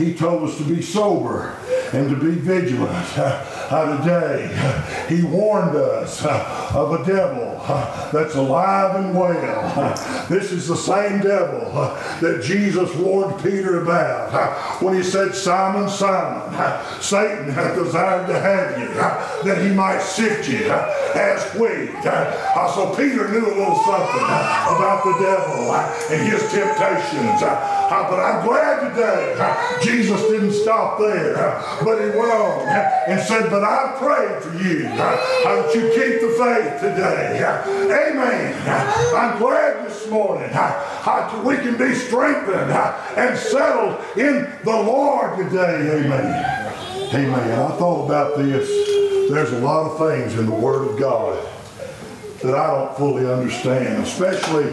He 0.02 0.16
told 0.16 0.49
us 0.49 0.58
to 0.58 0.64
be 0.64 0.82
sober 0.82 1.56
and 1.93 2.10
to 2.10 2.16
be 2.16 2.32
vigilant 2.32 2.91
uh, 3.18 3.97
today. 3.99 5.06
He 5.08 5.22
warned 5.22 5.76
us 5.76 6.26
of 6.26 6.99
a 6.99 7.06
devil 7.06 7.51
that's 8.12 8.36
alive 8.36 8.95
and 8.95 9.16
well. 9.16 9.97
This 10.32 10.51
is 10.53 10.68
the 10.68 10.78
same 10.78 11.20
devil 11.22 11.59
that 12.22 12.41
Jesus 12.43 12.93
warned 12.95 13.41
Peter 13.43 13.82
about 13.84 14.82
when 14.82 14.95
he 14.95 15.03
said, 15.03 15.36
Simon, 15.36 15.89
Simon, 15.89 16.41
Satan 17.01 17.49
hath 17.49 17.76
desired 17.76 18.28
to 18.28 18.39
have 18.39 18.80
you, 18.80 18.88
that 19.49 19.62
he 19.62 19.74
might 19.74 19.99
sift 20.01 20.47
you 20.47 20.70
as 20.72 21.43
wheat. 21.55 21.91
Uh, 22.05 22.68
So 22.74 22.95
Peter 22.95 23.28
knew 23.30 23.45
a 23.45 23.55
little 23.59 23.76
something 23.84 24.24
about 24.24 25.03
the 25.03 25.16
devil 25.20 25.76
and 25.76 26.22
his 26.32 26.41
temptations. 26.51 27.43
Uh, 27.43 28.07
But 28.09 28.20
I'm 28.20 28.45
glad 28.47 28.89
today 28.89 29.36
Jesus 29.84 30.22
didn't 30.30 30.53
stop 30.53 30.97
there, 30.99 31.36
but 31.84 31.99
he 31.99 32.07
went 32.18 32.32
on 32.32 32.68
and 33.07 33.20
said, 33.28 33.49
But 33.49 33.64
I 33.64 33.95
prayed 33.99 34.41
for 34.43 34.53
you 34.64 34.88
uh, 34.88 35.16
that 35.43 35.76
you 35.76 35.82
keep 35.91 36.22
the 36.22 36.32
faith 36.39 36.80
today. 36.80 37.43
Amen. 37.60 38.70
I'm 39.16 39.38
glad 39.38 39.88
this 39.88 40.08
morning 40.10 40.49
uh, 40.54 41.43
we 41.45 41.58
can 41.58 41.78
be 41.78 41.93
strengthened 41.95 42.72
and 42.72 43.38
settled 43.38 43.99
in 44.18 44.49
the 44.64 44.72
Lord 44.72 45.38
today. 45.38 45.99
Amen. 45.99 47.14
Amen. 47.14 47.60
I 47.60 47.78
thought 47.78 48.06
about 48.06 48.38
this. 48.38 48.68
There's 49.30 49.52
a 49.52 49.60
lot 49.60 49.91
of 49.91 49.97
things 49.97 50.38
in 50.38 50.45
the 50.45 50.56
Word 50.56 50.89
of 50.89 50.99
God 50.99 51.45
that 52.41 52.56
I 52.56 52.68
don't 52.68 52.97
fully 52.97 53.32
understand, 53.32 54.04
especially 54.04 54.70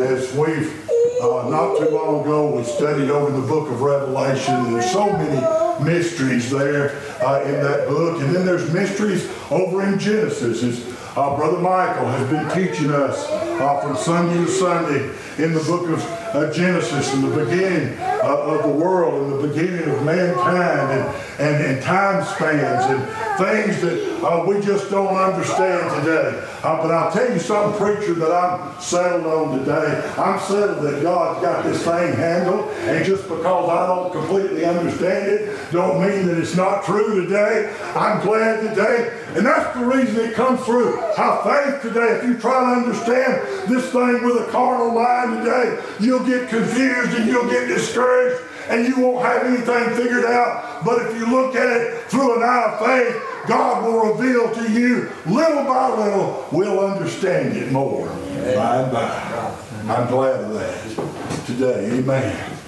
as 0.00 0.34
we've 0.34 0.84
uh, 1.20 1.48
not 1.48 1.78
too 1.78 1.88
long 1.90 2.22
ago 2.22 2.56
we 2.56 2.64
studied 2.64 3.10
over 3.10 3.30
the 3.30 3.46
book 3.46 3.70
of 3.70 3.80
Revelation. 3.80 4.54
And 4.54 4.74
there's 4.74 4.90
so 4.90 5.10
many 5.12 5.84
mysteries 5.84 6.50
there 6.50 7.00
uh, 7.24 7.42
in 7.44 7.62
that 7.62 7.88
book, 7.88 8.20
and 8.20 8.34
then 8.34 8.44
there's 8.44 8.70
mysteries 8.72 9.30
over 9.50 9.82
in 9.84 9.98
Genesis. 9.98 10.62
Uh, 10.62 10.93
Brother 11.14 11.58
Michael 11.58 12.06
has 12.06 12.28
been 12.28 12.50
teaching 12.50 12.90
us 12.90 13.28
uh, 13.30 13.80
from 13.80 13.96
Sunday 13.96 14.34
to 14.34 14.48
Sunday 14.48 15.04
in 15.38 15.54
the 15.54 15.60
book 15.60 15.88
of 15.88 16.23
uh, 16.34 16.52
Genesis 16.52 17.14
and 17.14 17.24
the 17.24 17.44
beginning 17.44 17.96
uh, 18.00 18.36
of 18.42 18.62
the 18.64 18.68
world 18.68 19.22
and 19.22 19.40
the 19.40 19.48
beginning 19.48 19.88
of 19.88 20.02
mankind 20.02 20.90
and, 20.90 21.14
and, 21.38 21.64
and 21.64 21.82
time 21.82 22.24
spans 22.24 22.84
and 22.90 23.24
things 23.38 23.80
that 23.80 24.14
uh, 24.24 24.44
we 24.44 24.60
just 24.60 24.90
don't 24.90 25.16
understand 25.16 26.04
today. 26.04 26.44
Uh, 26.62 26.82
but 26.82 26.90
I'll 26.90 27.12
tell 27.12 27.30
you 27.32 27.38
something, 27.38 27.78
preacher, 27.78 28.14
that 28.14 28.32
I'm 28.32 28.80
settled 28.80 29.26
on 29.26 29.58
today. 29.60 30.12
I'm 30.16 30.40
settled 30.40 30.82
that 30.84 31.02
God's 31.02 31.42
got 31.42 31.64
this 31.64 31.84
thing 31.84 32.14
handled. 32.14 32.70
And 32.70 33.04
just 33.04 33.28
because 33.28 33.68
I 33.68 33.86
don't 33.86 34.12
completely 34.12 34.64
understand 34.64 35.30
it, 35.30 35.72
don't 35.72 36.00
mean 36.00 36.26
that 36.26 36.38
it's 36.38 36.56
not 36.56 36.84
true 36.84 37.22
today. 37.24 37.74
I'm 37.94 38.24
glad 38.24 38.60
today 38.60 39.20
And 39.34 39.44
that's 39.44 39.76
the 39.76 39.84
reason 39.84 40.24
it 40.24 40.34
comes 40.34 40.64
through. 40.64 40.96
How 41.16 41.42
faith 41.42 41.82
today, 41.82 42.18
if 42.18 42.24
you 42.24 42.38
try 42.38 42.60
to 42.60 42.80
understand 42.80 43.68
this 43.68 43.90
thing 43.90 44.24
with 44.24 44.48
a 44.48 44.50
carnal 44.50 44.92
mind 44.92 45.44
today, 45.44 45.82
you'll 45.98 46.23
get 46.26 46.48
confused 46.48 47.14
and 47.14 47.26
you'll 47.26 47.48
get 47.48 47.68
discouraged 47.68 48.42
and 48.68 48.86
you 48.86 49.00
won't 49.00 49.24
have 49.24 49.44
anything 49.44 49.94
figured 49.94 50.24
out. 50.24 50.84
But 50.84 51.02
if 51.02 51.16
you 51.16 51.26
look 51.26 51.54
at 51.54 51.80
it 51.80 52.04
through 52.04 52.36
an 52.36 52.42
eye 52.42 52.72
of 52.72 52.78
faith, 52.86 53.22
God 53.46 53.84
will 53.84 54.14
reveal 54.14 54.54
to 54.54 54.72
you 54.72 55.10
little 55.26 55.64
by 55.64 55.90
little, 55.90 56.46
we'll 56.50 56.80
understand 56.80 57.56
it 57.56 57.70
more 57.70 58.08
by 58.08 58.82
and 58.82 58.92
by. 58.92 59.56
I'm 59.86 60.08
glad 60.08 60.44
of 60.44 60.54
that 60.54 61.46
today. 61.46 61.98
Amen. 61.98 62.58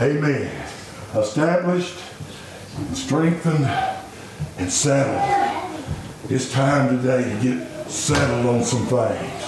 Amen. 0.00 0.66
Established, 1.14 1.98
strengthened, 2.92 3.64
and 4.58 4.70
settled. 4.70 5.72
It's 6.28 6.52
time 6.52 6.98
today 6.98 7.34
to 7.34 7.42
get 7.42 7.90
settled 7.90 8.46
on 8.46 8.62
some 8.62 8.84
things. 8.86 9.44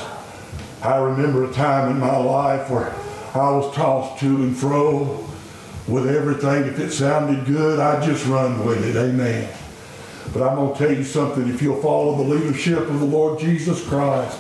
I 0.83 0.97
remember 0.97 1.45
a 1.45 1.53
time 1.53 1.91
in 1.91 1.99
my 1.99 2.17
life 2.17 2.71
where 2.71 2.95
I 3.39 3.51
was 3.51 3.75
tossed 3.75 4.21
to 4.21 4.27
and 4.27 4.57
fro 4.57 5.25
with 5.87 6.09
everything. 6.09 6.65
If 6.65 6.79
it 6.79 6.91
sounded 6.91 7.47
good, 7.47 7.79
I'd 7.79 8.03
just 8.03 8.27
run 8.27 8.65
with 8.67 8.85
it. 8.85 8.97
Amen. 8.97 9.49
But 10.33 10.43
I'm 10.43 10.57
going 10.57 10.73
to 10.73 10.79
tell 10.79 10.93
you 10.93 11.05
something. 11.05 11.49
If 11.49 11.63
you'll 11.63 11.81
follow 11.81 12.17
the 12.17 12.35
leadership 12.35 12.81
of 12.81 13.01
the 13.01 13.07
Lord 13.07 13.39
Jesus 13.39 13.87
Christ, 13.87 14.39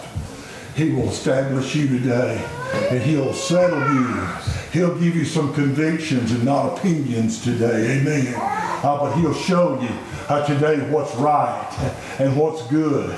He 0.74 0.90
will 0.90 1.08
establish 1.08 1.74
you 1.74 1.88
today 1.88 2.44
and 2.90 3.02
He'll 3.02 3.32
settle 3.32 3.80
you. 3.94 4.26
He'll 4.72 4.98
give 4.98 5.16
you 5.16 5.24
some 5.24 5.54
convictions 5.54 6.32
and 6.32 6.44
not 6.44 6.78
opinions 6.78 7.42
today. 7.42 8.00
Amen. 8.00 8.34
Uh, 8.36 8.98
but 9.00 9.16
He'll 9.16 9.32
show 9.32 9.80
you 9.80 9.88
uh, 10.28 10.46
today 10.46 10.78
what's 10.90 11.14
right 11.16 11.64
and 12.18 12.36
what's 12.36 12.66
good. 12.66 13.10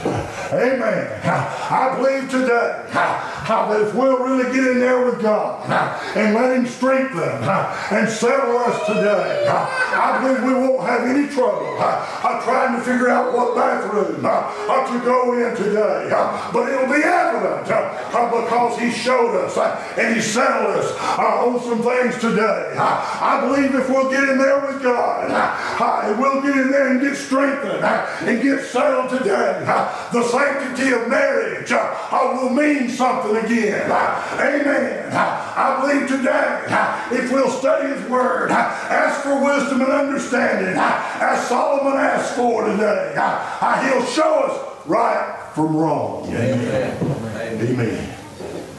Amen. 0.52 1.20
I 1.24 1.96
believe 1.96 2.30
today 2.30 2.84
uh, 2.92 3.68
that 3.68 3.80
if 3.80 3.94
we'll 3.94 4.18
really 4.18 4.52
get 4.54 4.66
in 4.66 4.80
there 4.80 5.04
with 5.04 5.20
God 5.20 5.68
uh, 5.68 6.18
and 6.18 6.34
let 6.34 6.56
Him 6.56 6.66
strengthen 6.66 7.18
uh, 7.18 7.88
and 7.90 8.08
settle 8.08 8.56
us 8.58 8.86
today, 8.86 9.46
uh, 9.48 9.66
I 9.92 10.20
believe 10.22 10.44
we 10.44 10.54
won't 10.54 10.86
have 10.86 11.02
any 11.02 11.26
trouble 11.28 11.76
uh, 11.80 12.44
trying 12.44 12.78
to 12.78 12.82
figure 12.82 13.08
out 13.08 13.32
what 13.32 13.56
bathroom 13.56 14.24
uh, 14.24 14.92
to 14.92 15.04
go 15.04 15.34
in 15.34 15.56
today. 15.56 16.10
But 16.52 16.68
it'll 16.68 16.94
be 16.94 17.02
evident 17.02 17.64
because 17.64 18.78
He 18.78 18.90
showed 18.92 19.34
us 19.44 19.56
and 19.98 20.14
He 20.14 20.22
settled 20.22 20.76
us 20.76 20.96
on 21.18 21.60
some 21.60 21.82
things 21.82 22.20
today. 22.20 22.76
I 22.78 23.40
believe 23.46 23.74
if 23.74 23.88
we'll 23.88 24.10
get 24.10 24.28
in 24.28 24.38
there 24.38 24.60
with 24.60 24.82
God, 24.82 26.18
we'll 26.18 26.42
get 26.42 26.56
in 26.56 26.70
there 26.70 26.99
and 27.00 27.08
get 27.08 27.16
strengthened 27.16 27.82
and 27.82 28.42
get 28.42 28.64
settled 28.64 29.10
today, 29.10 29.64
the 30.12 30.22
sanctity 30.24 30.92
of 30.92 31.08
marriage 31.08 31.70
will 31.70 32.50
mean 32.50 32.90
something 32.90 33.36
again. 33.36 33.90
Amen. 33.90 35.12
I 35.12 35.80
believe 35.80 36.08
today, 36.08 36.64
if 37.12 37.32
we'll 37.32 37.50
study 37.50 37.94
His 37.94 38.08
Word, 38.08 38.50
ask 38.50 39.22
for 39.22 39.42
wisdom 39.42 39.80
and 39.80 39.92
understanding, 39.92 40.74
as 40.76 41.48
Solomon 41.48 41.98
asked 41.98 42.34
for 42.34 42.66
today, 42.66 43.14
He'll 43.14 44.06
show 44.06 44.40
us 44.44 44.86
right 44.86 45.50
from 45.54 45.76
wrong. 45.76 46.26
Amen. 46.28 46.96
Amen. 47.36 48.16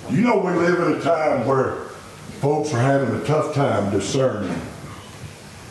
You 0.09 0.21
know, 0.21 0.37
we 0.39 0.51
live 0.51 0.79
in 0.79 0.99
a 0.99 1.01
time 1.01 1.45
where 1.47 1.75
folks 2.41 2.73
are 2.73 2.81
having 2.81 3.15
a 3.15 3.23
tough 3.23 3.53
time 3.53 3.91
discerning 3.91 4.59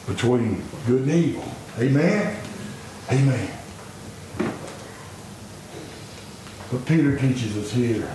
between 0.07 0.62
good 0.86 1.03
and 1.03 1.11
evil. 1.11 1.44
Amen? 1.78 2.36
Amen. 3.11 3.51
But 6.70 6.86
Peter 6.86 7.18
teaches 7.18 7.57
us 7.57 7.72
here 7.72 8.09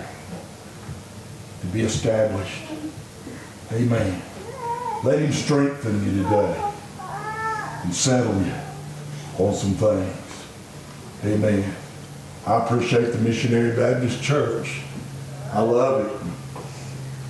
to 1.60 1.66
be 1.66 1.82
established. 1.82 2.62
Amen. 3.72 4.22
Let 5.04 5.18
him 5.18 5.32
strengthen 5.32 6.04
you 6.04 6.22
today 6.22 6.72
and 7.82 7.94
settle 7.94 8.40
you 8.42 8.52
on 9.38 9.54
some 9.54 9.74
things. 9.74 10.16
Amen. 11.24 11.74
I 12.46 12.64
appreciate 12.64 13.12
the 13.12 13.18
Missionary 13.18 13.76
Baptist 13.76 14.22
Church. 14.22 14.80
I 15.52 15.60
love 15.60 16.06
it. 16.06 16.22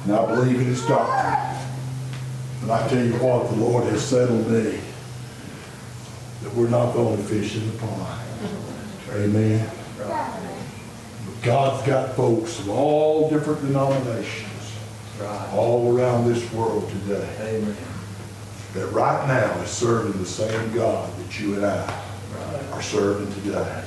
And 0.04 0.14
I 0.14 0.26
believe 0.26 0.60
in 0.60 0.70
its 0.70 0.86
doctrine. 0.86 1.45
And 2.62 2.72
I 2.72 2.88
tell 2.88 3.04
you 3.04 3.12
what, 3.14 3.48
the 3.50 3.56
Lord 3.56 3.84
has 3.84 4.04
settled 4.04 4.48
me 4.48 4.80
that 6.42 6.54
we're 6.54 6.68
not 6.68 6.92
going 6.92 7.16
to 7.16 7.22
fish 7.22 7.56
in 7.56 7.66
the 7.70 7.78
pond. 7.78 8.20
Amen. 9.12 9.70
But 9.98 11.42
God's 11.42 11.86
got 11.86 12.14
folks 12.14 12.58
of 12.60 12.68
all 12.68 13.30
different 13.30 13.60
denominations 13.62 14.46
all 15.52 15.96
around 15.96 16.26
this 16.26 16.52
world 16.52 16.88
today 16.90 17.28
Amen. 17.40 17.76
that 18.74 18.86
right 18.88 19.26
now 19.26 19.50
is 19.62 19.70
serving 19.70 20.20
the 20.20 20.28
same 20.28 20.74
God 20.74 21.10
that 21.18 21.40
you 21.40 21.54
and 21.54 21.66
I 21.66 22.02
are 22.72 22.82
serving 22.82 23.32
today. 23.42 23.84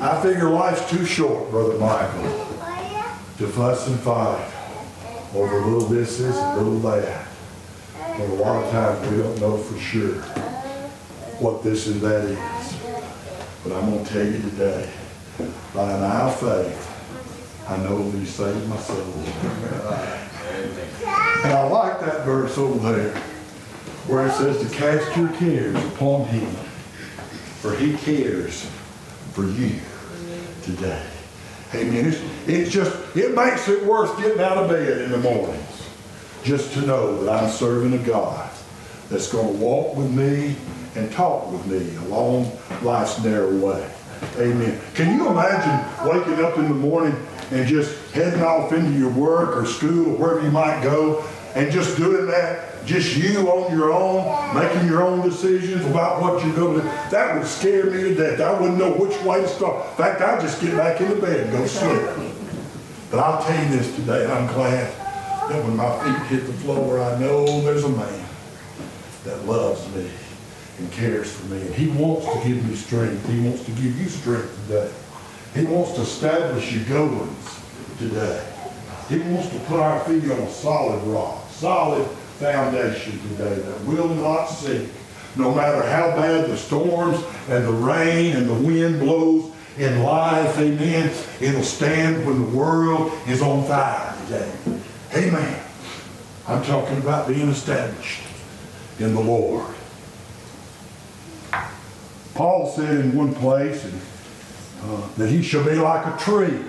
I 0.00 0.20
figure 0.22 0.50
life's 0.50 0.88
too 0.90 1.04
short, 1.04 1.50
Brother 1.50 1.78
Michael, 1.78 2.22
to 3.38 3.46
fuss 3.48 3.86
and 3.86 3.98
fight 4.00 4.53
over 5.34 5.60
little 5.60 5.88
thises 5.88 6.36
and 6.36 6.56
little 6.56 6.78
that. 6.90 7.26
But 7.98 8.20
a 8.20 8.34
lot 8.34 8.64
of 8.64 8.70
times 8.70 9.10
we 9.10 9.18
don't 9.22 9.40
know 9.40 9.56
for 9.56 9.78
sure 9.78 10.14
what 11.40 11.64
this 11.64 11.88
and 11.88 12.00
that 12.02 12.24
is. 12.24 12.76
But 13.64 13.72
I'm 13.72 13.90
going 13.90 14.04
to 14.04 14.12
tell 14.12 14.24
you 14.24 14.38
today, 14.38 14.88
by 15.74 15.90
an 15.92 16.04
eye 16.04 16.20
of 16.20 16.38
faith, 16.38 17.66
I 17.68 17.76
know 17.78 18.10
He 18.10 18.24
saved 18.24 18.68
my 18.68 18.76
soul. 18.76 19.24
And 21.44 21.52
I 21.52 21.66
like 21.68 22.00
that 22.00 22.24
verse 22.24 22.56
over 22.56 22.92
there 22.92 23.16
where 24.06 24.26
it 24.26 24.32
says 24.32 24.60
to 24.60 24.76
cast 24.76 25.16
your 25.16 25.30
cares 25.32 25.74
upon 25.86 26.26
Him, 26.26 26.46
for 27.60 27.74
He 27.74 27.96
cares 27.96 28.66
for 29.32 29.44
you 29.44 29.80
today. 30.62 31.13
Amen. 31.74 32.06
It's, 32.06 32.20
it's 32.46 32.70
just, 32.70 33.16
it 33.16 33.34
makes 33.34 33.68
it 33.68 33.84
worth 33.84 34.16
getting 34.18 34.40
out 34.40 34.58
of 34.58 34.70
bed 34.70 35.02
in 35.02 35.10
the 35.10 35.18
mornings 35.18 35.88
just 36.42 36.72
to 36.74 36.82
know 36.82 37.24
that 37.24 37.42
I'm 37.42 37.50
serving 37.50 37.92
a 37.94 38.06
God 38.06 38.50
that's 39.08 39.30
going 39.32 39.46
to 39.46 39.64
walk 39.64 39.96
with 39.96 40.10
me 40.10 40.56
and 40.94 41.10
talk 41.12 41.50
with 41.50 41.66
me 41.66 41.96
along 42.06 42.50
life's 42.82 43.22
narrow 43.24 43.56
way. 43.56 43.90
Amen. 44.36 44.80
Can 44.94 45.16
you 45.16 45.28
imagine 45.28 46.08
waking 46.08 46.44
up 46.44 46.56
in 46.58 46.68
the 46.68 46.74
morning 46.74 47.14
and 47.50 47.66
just 47.66 48.12
heading 48.12 48.42
off 48.42 48.72
into 48.72 48.92
your 48.92 49.10
work 49.10 49.56
or 49.56 49.66
school 49.66 50.12
or 50.12 50.16
wherever 50.16 50.42
you 50.42 50.50
might 50.50 50.82
go 50.82 51.24
and 51.54 51.70
just 51.70 51.96
doing 51.96 52.26
that, 52.26 52.73
just 52.86 53.16
you 53.16 53.48
on 53.48 53.76
your 53.76 53.92
own, 53.92 54.54
making 54.54 54.86
your 54.86 55.02
own 55.02 55.26
decisions 55.28 55.84
about 55.86 56.20
what 56.20 56.44
you're 56.44 56.54
going 56.54 56.76
to 56.76 56.82
do? 56.82 56.88
That 57.10 57.36
would 57.36 57.46
scare 57.46 57.86
me 57.86 58.02
to 58.02 58.14
death. 58.14 58.40
I 58.40 58.58
wouldn't 58.60 58.78
know 58.78 58.92
which 58.92 59.20
way 59.22 59.40
to 59.40 59.48
start. 59.48 59.86
In 59.90 59.96
fact, 59.96 60.20
I'd 60.20 60.40
just 60.40 60.60
get 60.60 60.76
back 60.76 61.00
in 61.00 61.08
the 61.08 61.16
bed 61.16 61.40
and 61.40 61.52
go 61.52 61.66
sleep. 61.66 62.32
But 63.10 63.20
I'll 63.20 63.42
tell 63.44 63.64
you 63.64 63.76
this 63.76 63.94
today, 63.96 64.26
I'm 64.30 64.46
glad 64.48 64.92
that 65.50 65.64
when 65.64 65.76
my 65.76 65.98
feet 66.02 66.26
hit 66.28 66.46
the 66.46 66.52
floor, 66.54 67.00
I 67.00 67.18
know 67.18 67.60
there's 67.62 67.84
a 67.84 67.88
man 67.88 68.24
that 69.24 69.44
loves 69.46 69.86
me 69.94 70.10
and 70.78 70.90
cares 70.92 71.32
for 71.32 71.46
me. 71.46 71.60
And 71.62 71.74
he 71.74 71.88
wants 71.88 72.26
to 72.26 72.48
give 72.48 72.68
me 72.68 72.74
strength. 72.74 73.28
He 73.28 73.40
wants 73.40 73.64
to 73.64 73.70
give 73.72 73.98
you 73.98 74.08
strength 74.08 74.66
today. 74.66 74.92
He 75.54 75.64
wants 75.64 75.92
to 75.92 76.00
establish 76.00 76.72
your 76.72 76.84
goings 76.84 77.60
today. 77.98 78.44
He 79.08 79.18
wants 79.18 79.48
to 79.50 79.58
put 79.60 79.80
our 79.80 80.00
feet 80.00 80.24
on 80.24 80.38
a 80.38 80.50
solid 80.50 81.02
rock, 81.04 81.48
solid 81.50 82.08
foundation 82.38 83.18
today 83.28 83.54
that 83.54 83.80
will 83.84 84.08
not 84.08 84.46
sink. 84.46 84.90
No 85.36 85.54
matter 85.54 85.82
how 85.82 86.14
bad 86.16 86.48
the 86.48 86.56
storms 86.56 87.22
and 87.48 87.64
the 87.66 87.72
rain 87.72 88.36
and 88.36 88.48
the 88.48 88.54
wind 88.54 89.00
blows 89.00 89.52
in 89.78 90.02
life, 90.02 90.56
amen, 90.58 91.12
it'll 91.40 91.62
stand 91.62 92.24
when 92.24 92.40
the 92.40 92.56
world 92.56 93.12
is 93.26 93.42
on 93.42 93.64
fire 93.64 94.14
today. 94.26 94.52
Amen. 95.14 95.60
I'm 96.46 96.62
talking 96.64 96.98
about 96.98 97.26
being 97.26 97.48
established 97.48 98.22
in 99.00 99.14
the 99.14 99.20
Lord. 99.20 99.74
Paul 102.34 102.68
said 102.68 102.98
in 102.98 103.16
one 103.16 103.34
place 103.34 103.84
uh, 104.82 105.08
that 105.16 105.30
he 105.30 105.42
shall 105.42 105.64
be 105.64 105.76
like 105.76 106.04
a 106.06 106.18
tree 106.22 106.60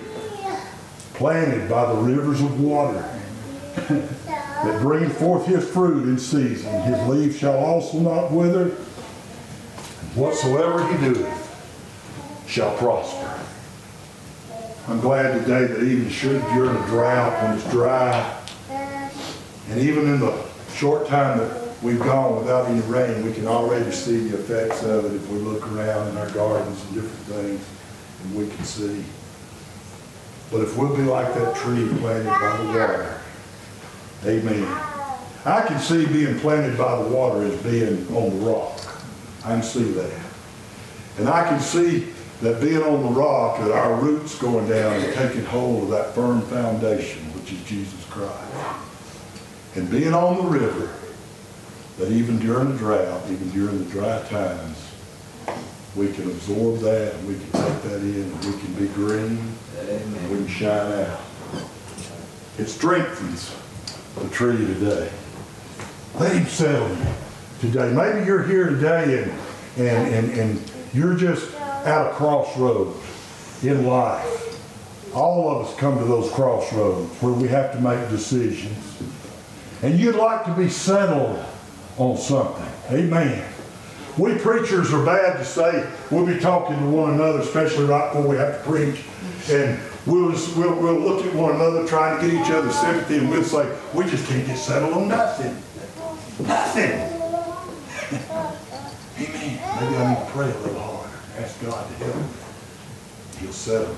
planted 1.14 1.68
by 1.68 1.92
the 1.92 1.98
rivers 2.00 2.40
of 2.40 2.60
water 2.60 3.04
that 4.64 4.80
bringeth 4.80 5.18
forth 5.18 5.46
his 5.46 5.68
fruit 5.68 6.04
in 6.04 6.18
season. 6.18 6.72
His 6.82 7.08
leaf 7.08 7.38
shall 7.38 7.56
also 7.56 7.98
not 7.98 8.32
wither. 8.32 8.70
Whatsoever 10.14 10.86
he 10.92 11.12
doeth 11.12 12.44
shall 12.48 12.74
prosper. 12.76 13.38
I'm 14.88 15.00
glad 15.00 15.40
today 15.40 15.66
that 15.66 15.82
even 15.82 16.08
should 16.08 16.42
you're 16.54 16.70
in 16.70 16.76
a 16.76 16.86
drought 16.86 17.42
when 17.42 17.58
it's 17.58 17.70
dry, 17.70 18.40
and 18.70 19.80
even 19.80 20.06
in 20.06 20.20
the 20.20 20.44
short 20.74 21.08
time 21.08 21.38
that 21.38 21.82
we've 21.82 21.98
gone 21.98 22.36
without 22.38 22.68
any 22.68 22.80
rain, 22.82 23.24
we 23.24 23.32
can 23.32 23.46
already 23.46 23.90
see 23.90 24.28
the 24.28 24.38
effects 24.38 24.84
of 24.84 25.04
it 25.06 25.14
if 25.14 25.28
we 25.28 25.38
look 25.38 25.66
around 25.72 26.08
in 26.08 26.16
our 26.16 26.30
gardens 26.30 26.82
and 26.84 26.94
different 26.94 27.26
things, 27.26 27.64
and 28.22 28.36
we 28.36 28.48
can 28.48 28.64
see. 28.64 29.04
But 30.50 30.60
if 30.60 30.76
we'll 30.76 30.96
be 30.96 31.02
like 31.02 31.34
that 31.34 31.56
tree 31.56 31.88
planted 31.98 32.26
by 32.26 32.56
the 32.56 32.66
water, 32.66 33.15
amen. 34.26 34.64
I 35.44 35.64
can 35.66 35.78
see 35.78 36.06
being 36.06 36.38
planted 36.40 36.76
by 36.76 37.00
the 37.02 37.08
water 37.08 37.44
as 37.44 37.62
being 37.62 38.06
on 38.14 38.38
the 38.38 38.46
rock. 38.46 38.80
I 39.44 39.50
can 39.50 39.62
see 39.62 39.84
that. 39.92 40.20
And 41.18 41.28
I 41.28 41.48
can 41.48 41.60
see 41.60 42.08
that 42.42 42.60
being 42.60 42.82
on 42.82 43.02
the 43.02 43.20
rock, 43.20 43.60
that 43.60 43.70
our 43.70 43.94
roots 43.94 44.36
going 44.38 44.68
down 44.68 44.92
and 44.94 45.14
taking 45.14 45.44
hold 45.44 45.84
of 45.84 45.90
that 45.90 46.14
firm 46.14 46.42
foundation, 46.42 47.22
which 47.32 47.52
is 47.52 47.62
Jesus 47.64 48.04
Christ. 48.10 48.82
And 49.76 49.90
being 49.90 50.12
on 50.12 50.36
the 50.36 50.50
river, 50.50 50.92
that 51.98 52.10
even 52.10 52.38
during 52.38 52.72
the 52.72 52.78
drought, 52.78 53.22
even 53.30 53.48
during 53.50 53.78
the 53.78 53.90
dry 53.90 54.22
times, 54.24 54.76
we 55.94 56.12
can 56.12 56.24
absorb 56.24 56.80
that, 56.80 57.14
and 57.14 57.28
we 57.28 57.34
can 57.34 57.50
take 57.52 57.82
that 57.82 58.00
in, 58.00 58.24
and 58.24 58.44
we 58.44 58.52
can 58.60 58.72
be 58.74 58.88
green, 58.88 59.54
and 59.78 60.30
we 60.30 60.36
can 60.36 60.48
shine 60.48 60.92
out. 60.92 61.20
It 62.58 62.68
strengthens 62.68 63.54
the 64.16 64.28
tree 64.28 64.56
today. 64.56 65.10
Let 66.18 66.32
him 66.32 66.46
settle 66.46 66.88
you 66.88 67.06
today. 67.60 67.92
Maybe 67.92 68.24
you're 68.26 68.42
here 68.42 68.70
today 68.70 69.22
and, 69.22 69.32
and, 69.76 70.14
and, 70.14 70.38
and 70.38 70.72
you're 70.94 71.14
just 71.14 71.54
at 71.54 72.06
a 72.06 72.10
crossroads 72.14 72.96
in 73.62 73.86
life. 73.86 75.12
All 75.14 75.50
of 75.50 75.66
us 75.66 75.76
come 75.76 75.98
to 75.98 76.04
those 76.04 76.30
crossroads 76.32 77.10
where 77.22 77.32
we 77.32 77.48
have 77.48 77.72
to 77.72 77.80
make 77.80 78.08
decisions. 78.10 79.02
And 79.82 79.98
you'd 79.98 80.16
like 80.16 80.44
to 80.46 80.52
be 80.52 80.68
settled 80.68 81.44
on 81.98 82.16
something. 82.16 82.66
Amen. 82.90 83.44
We 84.18 84.34
preachers 84.36 84.92
are 84.94 85.04
bad 85.04 85.36
to 85.36 85.44
say. 85.44 85.86
We'll 86.10 86.26
be 86.26 86.38
talking 86.38 86.78
to 86.78 86.86
one 86.86 87.14
another, 87.14 87.40
especially 87.40 87.84
right 87.84 88.12
before 88.12 88.28
we 88.28 88.36
have 88.36 88.62
to 88.62 88.70
preach. 88.70 89.04
And 89.50 89.78
we'll, 90.06 90.30
we'll, 90.56 90.74
we'll 90.76 91.00
look 91.00 91.26
at 91.26 91.34
one 91.34 91.54
another 91.54 91.86
trying 91.86 92.20
to 92.20 92.26
get 92.26 92.40
each 92.40 92.50
other's 92.50 92.78
sympathy 92.78 93.18
and 93.18 93.28
we'll 93.30 93.42
say, 93.42 93.76
we 93.94 94.04
just 94.04 94.26
can't 94.28 94.46
get 94.46 94.56
settled 94.56 94.94
on 94.94 95.08
nothing. 95.08 95.54
Nothing. 96.46 96.92
Amen. 99.18 99.60
Maybe 99.80 99.96
I 99.96 100.14
need 100.14 100.26
to 100.26 100.30
pray 100.30 100.50
a 100.50 100.58
little 100.58 100.78
harder. 100.78 101.16
Ask 101.38 101.60
God 101.62 101.88
to 101.88 101.94
help 102.04 102.16
me. 102.16 102.22
He'll 103.40 103.52
settle. 103.52 103.96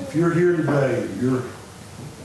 If 0.00 0.14
you're 0.14 0.34
here 0.34 0.56
today, 0.56 1.08
you're 1.20 1.42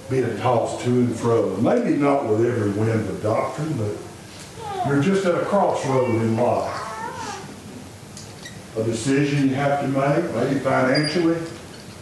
being 0.09 0.37
tossed 0.37 0.83
to 0.85 0.89
and 0.89 1.15
fro, 1.15 1.55
maybe 1.57 1.95
not 1.95 2.25
with 2.27 2.45
every 2.45 2.71
wind 2.71 3.07
of 3.09 3.21
doctrine, 3.21 3.73
but 3.77 4.87
you're 4.87 5.01
just 5.01 5.25
at 5.25 5.35
a 5.35 5.45
crossroad 5.45 6.09
in 6.09 6.35
life. 6.35 6.88
A 8.77 8.83
decision 8.83 9.49
you 9.49 9.55
have 9.55 9.81
to 9.81 9.87
make, 9.87 10.33
maybe 10.35 10.59
financially, 10.59 11.37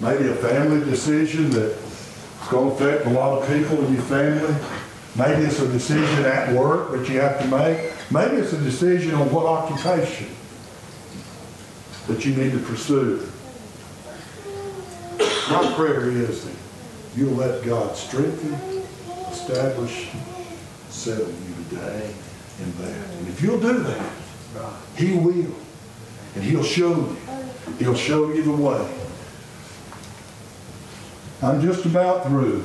maybe 0.01 0.27
a 0.29 0.35
family 0.35 0.83
decision 0.85 1.49
that's 1.49 2.47
going 2.49 2.77
to 2.77 2.85
affect 2.85 3.05
a 3.07 3.09
lot 3.09 3.41
of 3.41 3.47
people 3.47 3.83
in 3.85 3.93
your 3.93 4.03
family. 4.03 4.55
Maybe 5.15 5.45
it's 5.45 5.59
a 5.59 5.67
decision 5.67 6.25
at 6.25 6.53
work 6.53 6.91
that 6.91 7.09
you 7.09 7.19
have 7.19 7.39
to 7.41 7.47
make. 7.47 7.93
Maybe 8.11 8.37
it's 8.37 8.53
a 8.53 8.61
decision 8.61 9.15
on 9.15 9.31
what 9.31 9.45
occupation 9.45 10.27
that 12.07 12.23
you 12.25 12.35
need 12.35 12.51
to 12.51 12.59
pursue. 12.59 13.29
My 15.49 15.73
prayer 15.75 16.09
is 16.11 16.45
that 16.45 16.55
you'll 17.15 17.33
let 17.33 17.65
God 17.65 17.95
strengthen, 17.95 18.83
establish, 19.31 20.09
settle 20.89 21.27
you 21.27 21.55
today 21.69 22.13
in 22.59 22.77
that. 22.81 23.09
And 23.11 23.27
if 23.29 23.41
you'll 23.41 23.59
do 23.59 23.79
that, 23.79 24.11
He 24.95 25.13
will. 25.13 25.55
And 26.37 26.45
He'll 26.45 26.63
show 26.63 26.95
you. 26.95 27.17
He'll 27.79 27.95
show 27.95 28.31
you 28.31 28.43
the 28.43 28.51
way. 28.51 28.95
I'm 31.41 31.59
just 31.61 31.83
about 31.83 32.27
through. 32.27 32.63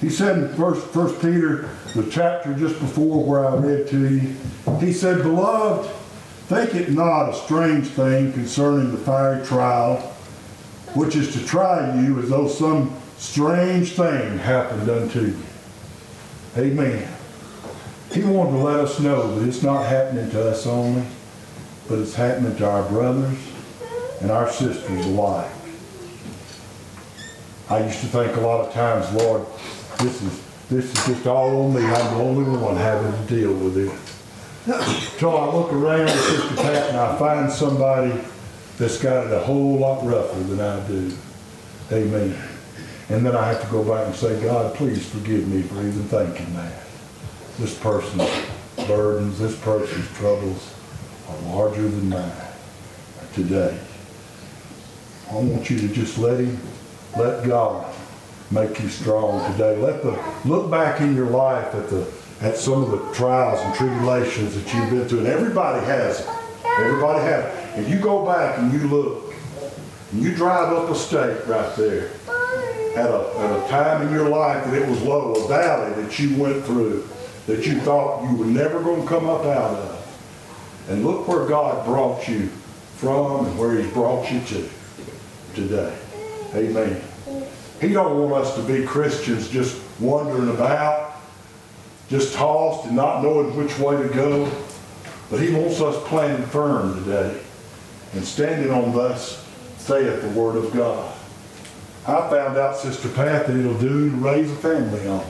He 0.00 0.08
said 0.08 0.38
in 0.38 0.54
First, 0.54 0.86
First 0.88 1.20
Peter, 1.20 1.68
the 1.96 2.08
chapter 2.08 2.54
just 2.54 2.78
before 2.78 3.24
where 3.24 3.48
I 3.48 3.56
read 3.56 3.88
to 3.88 4.08
you, 4.08 4.36
he 4.78 4.92
said, 4.92 5.18
Beloved, 5.22 5.90
think 6.46 6.76
it 6.76 6.92
not 6.92 7.30
a 7.30 7.34
strange 7.34 7.88
thing 7.88 8.32
concerning 8.32 8.92
the 8.92 8.98
fiery 8.98 9.44
trial, 9.44 9.96
which 10.94 11.16
is 11.16 11.32
to 11.32 11.44
try 11.44 12.00
you 12.00 12.20
as 12.20 12.28
though 12.28 12.46
some 12.46 12.94
strange 13.18 13.94
thing 13.94 14.38
happened 14.38 14.88
unto 14.88 15.22
you. 15.22 15.36
Amen. 16.56 17.08
He 18.12 18.22
wanted 18.22 18.52
to 18.52 18.58
let 18.58 18.78
us 18.78 19.00
know 19.00 19.40
that 19.40 19.48
it's 19.48 19.64
not 19.64 19.86
happening 19.86 20.30
to 20.30 20.50
us 20.50 20.66
only, 20.68 21.04
but 21.92 21.98
it's 21.98 22.14
happening 22.14 22.56
to 22.56 22.66
our 22.66 22.88
brothers 22.88 23.36
and 24.22 24.30
our 24.30 24.50
sisters 24.50 25.04
alike. 25.04 25.50
I 27.68 27.84
used 27.84 28.00
to 28.00 28.06
think 28.06 28.34
a 28.34 28.40
lot 28.40 28.66
of 28.66 28.72
times, 28.72 29.12
Lord, 29.12 29.44
this 29.98 30.22
is 30.22 30.42
this 30.70 30.86
is 30.86 31.06
just 31.06 31.26
all 31.26 31.66
on 31.66 31.74
me. 31.74 31.84
I'm 31.84 32.16
the 32.16 32.24
only 32.24 32.58
one 32.58 32.76
having 32.76 33.12
to 33.12 33.34
deal 33.34 33.52
with 33.52 33.76
it. 33.76 33.92
Till 35.18 35.36
I 35.36 35.54
look 35.54 35.70
around, 35.70 36.08
Sister 36.08 36.56
Pat, 36.56 36.88
and 36.88 36.96
I 36.96 37.18
find 37.18 37.52
somebody 37.52 38.18
that's 38.78 38.96
got 38.96 39.26
it 39.26 39.32
a 39.34 39.40
whole 39.40 39.76
lot 39.76 40.02
rougher 40.02 40.40
than 40.44 40.60
I 40.62 40.86
do. 40.88 41.14
Amen. 41.92 42.34
And 43.10 43.26
then 43.26 43.36
I 43.36 43.48
have 43.48 43.60
to 43.60 43.70
go 43.70 43.84
back 43.84 44.06
and 44.06 44.16
say, 44.16 44.42
God, 44.42 44.74
please 44.76 45.06
forgive 45.10 45.46
me 45.46 45.60
for 45.60 45.74
even 45.80 46.04
thinking 46.04 46.54
that. 46.54 46.84
This 47.58 47.78
person's 47.78 48.30
burdens, 48.88 49.38
this 49.38 49.60
person's 49.60 50.08
troubles 50.16 50.72
are 51.28 51.54
larger 51.54 51.82
than 51.82 52.08
mine 52.08 52.32
today. 53.34 53.78
I 55.30 55.34
want 55.34 55.70
you 55.70 55.78
to 55.78 55.88
just 55.88 56.18
let 56.18 56.40
him, 56.40 56.58
let 57.16 57.46
God 57.46 57.92
make 58.50 58.78
you 58.80 58.88
strong 58.88 59.50
today. 59.52 59.76
Let 59.76 60.02
the 60.02 60.22
look 60.44 60.70
back 60.70 61.00
in 61.00 61.14
your 61.14 61.30
life 61.30 61.74
at 61.74 61.88
the 61.88 62.06
at 62.42 62.56
some 62.56 62.82
of 62.82 62.90
the 62.90 63.14
trials 63.14 63.60
and 63.60 63.74
tribulations 63.74 64.54
that 64.54 64.74
you've 64.74 64.90
been 64.90 65.08
through. 65.08 65.20
And 65.20 65.28
everybody 65.28 65.84
has 65.86 66.20
it. 66.20 66.28
Everybody 66.80 67.20
has 67.20 67.44
it. 67.44 67.78
And 67.78 67.88
you 67.88 68.00
go 68.00 68.26
back 68.26 68.58
and 68.58 68.72
you 68.72 68.80
look, 68.88 69.32
and 70.10 70.22
you 70.22 70.34
drive 70.34 70.72
up 70.72 70.90
a 70.90 70.94
state 70.94 71.46
right 71.46 71.76
there 71.76 72.10
at 72.96 73.10
a, 73.10 73.38
at 73.38 73.64
a 73.64 73.68
time 73.68 74.06
in 74.06 74.12
your 74.12 74.28
life 74.28 74.64
that 74.64 74.74
it 74.74 74.88
was 74.88 75.00
low, 75.02 75.34
a 75.34 75.48
valley 75.48 76.02
that 76.02 76.18
you 76.18 76.36
went 76.36 76.64
through, 76.64 77.08
that 77.46 77.64
you 77.64 77.80
thought 77.80 78.28
you 78.28 78.36
were 78.36 78.44
never 78.44 78.82
going 78.82 79.02
to 79.02 79.08
come 79.08 79.28
up 79.28 79.44
out 79.44 79.78
of. 79.78 79.91
And 80.88 81.04
look 81.04 81.28
where 81.28 81.46
God 81.46 81.84
brought 81.84 82.26
you 82.28 82.48
from 82.96 83.46
and 83.46 83.58
where 83.58 83.74
he's 83.76 83.90
brought 83.92 84.30
you 84.30 84.40
to 84.40 84.68
today. 85.54 85.96
Amen. 86.54 87.02
He 87.80 87.88
don't 87.88 88.16
want 88.18 88.44
us 88.44 88.54
to 88.56 88.62
be 88.62 88.84
Christians 88.84 89.48
just 89.48 89.80
wandering 90.00 90.50
about, 90.50 91.16
just 92.08 92.34
tossed 92.34 92.86
and 92.86 92.96
not 92.96 93.22
knowing 93.22 93.56
which 93.56 93.78
way 93.78 93.96
to 94.00 94.08
go. 94.08 94.50
But 95.30 95.40
he 95.40 95.52
wants 95.54 95.80
us 95.80 95.96
planted 96.08 96.46
firm 96.48 97.02
today 97.02 97.40
and 98.12 98.24
standing 98.24 98.70
on 98.70 98.92
thus 98.92 99.44
saith 99.78 100.22
the 100.22 100.28
word 100.28 100.56
of 100.56 100.72
God. 100.72 101.12
I 102.06 102.28
found 102.28 102.58
out, 102.58 102.76
Sister 102.76 103.08
Pat, 103.08 103.46
that 103.46 103.56
it'll 103.56 103.78
do 103.78 104.10
to 104.10 104.16
raise 104.16 104.50
a 104.50 104.56
family 104.56 105.08
on. 105.08 105.24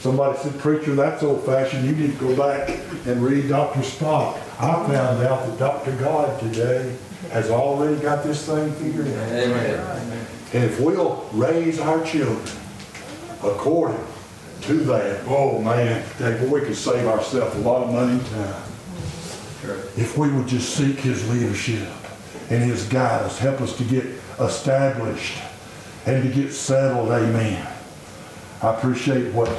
Somebody 0.00 0.38
said, 0.38 0.58
preacher, 0.58 0.94
that's 0.94 1.22
old 1.22 1.44
fashioned. 1.44 1.84
You 1.84 1.94
need 1.94 2.18
to 2.18 2.18
go 2.18 2.34
back 2.34 2.70
and 3.06 3.22
read 3.22 3.50
Dr. 3.50 3.80
Spock. 3.80 4.34
I 4.58 4.72
found 4.88 5.22
out 5.22 5.46
that 5.46 5.58
Dr. 5.58 5.92
God 5.96 6.40
today 6.40 6.96
has 7.32 7.50
already 7.50 8.00
got 8.00 8.24
this 8.24 8.46
thing 8.46 8.72
figured 8.72 9.08
out. 9.08 9.28
Amen. 9.30 10.26
And 10.54 10.64
if 10.64 10.80
we'll 10.80 11.28
raise 11.34 11.78
our 11.78 12.02
children 12.02 12.40
according 13.44 14.02
to 14.62 14.74
that, 14.84 15.22
oh 15.26 15.60
man, 15.60 16.02
Dave, 16.18 16.50
we 16.50 16.60
could 16.62 16.76
save 16.76 17.06
ourselves 17.06 17.54
a 17.56 17.60
lot 17.60 17.82
of 17.82 17.92
money 17.92 18.12
and 18.12 18.26
time. 18.26 18.62
If 19.98 20.16
we 20.16 20.30
would 20.30 20.48
just 20.48 20.74
seek 20.74 20.98
his 20.98 21.28
leadership 21.28 21.86
and 22.48 22.64
his 22.64 22.84
guidance, 22.88 23.38
help 23.38 23.60
us 23.60 23.76
to 23.76 23.84
get 23.84 24.06
established 24.40 25.36
and 26.06 26.22
to 26.22 26.30
get 26.30 26.52
settled, 26.52 27.10
amen. 27.10 27.70
I 28.62 28.74
appreciate 28.74 29.32
what 29.34 29.50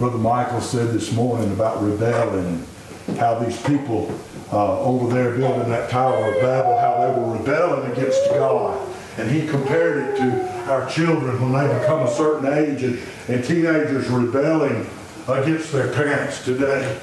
Brother 0.00 0.16
Michael 0.16 0.62
said 0.62 0.94
this 0.94 1.12
morning 1.12 1.52
about 1.52 1.82
rebelling 1.82 2.66
and 3.06 3.18
how 3.18 3.38
these 3.38 3.60
people 3.64 4.10
uh, 4.50 4.80
over 4.80 5.12
there 5.12 5.36
building 5.36 5.68
that 5.68 5.90
Tower 5.90 6.32
of 6.32 6.40
Babel, 6.40 6.78
how 6.78 7.06
they 7.06 7.20
were 7.20 7.36
rebelling 7.36 7.92
against 7.92 8.24
God. 8.30 8.80
And 9.18 9.30
he 9.30 9.46
compared 9.46 9.98
it 9.98 10.16
to 10.16 10.70
our 10.70 10.88
children 10.88 11.38
when 11.42 11.52
they 11.52 11.78
become 11.80 12.06
a 12.06 12.10
certain 12.12 12.50
age 12.50 12.82
and, 12.82 12.98
and 13.28 13.44
teenagers 13.44 14.08
rebelling 14.08 14.88
against 15.28 15.70
their 15.70 15.92
parents 15.92 16.42
today. 16.46 16.98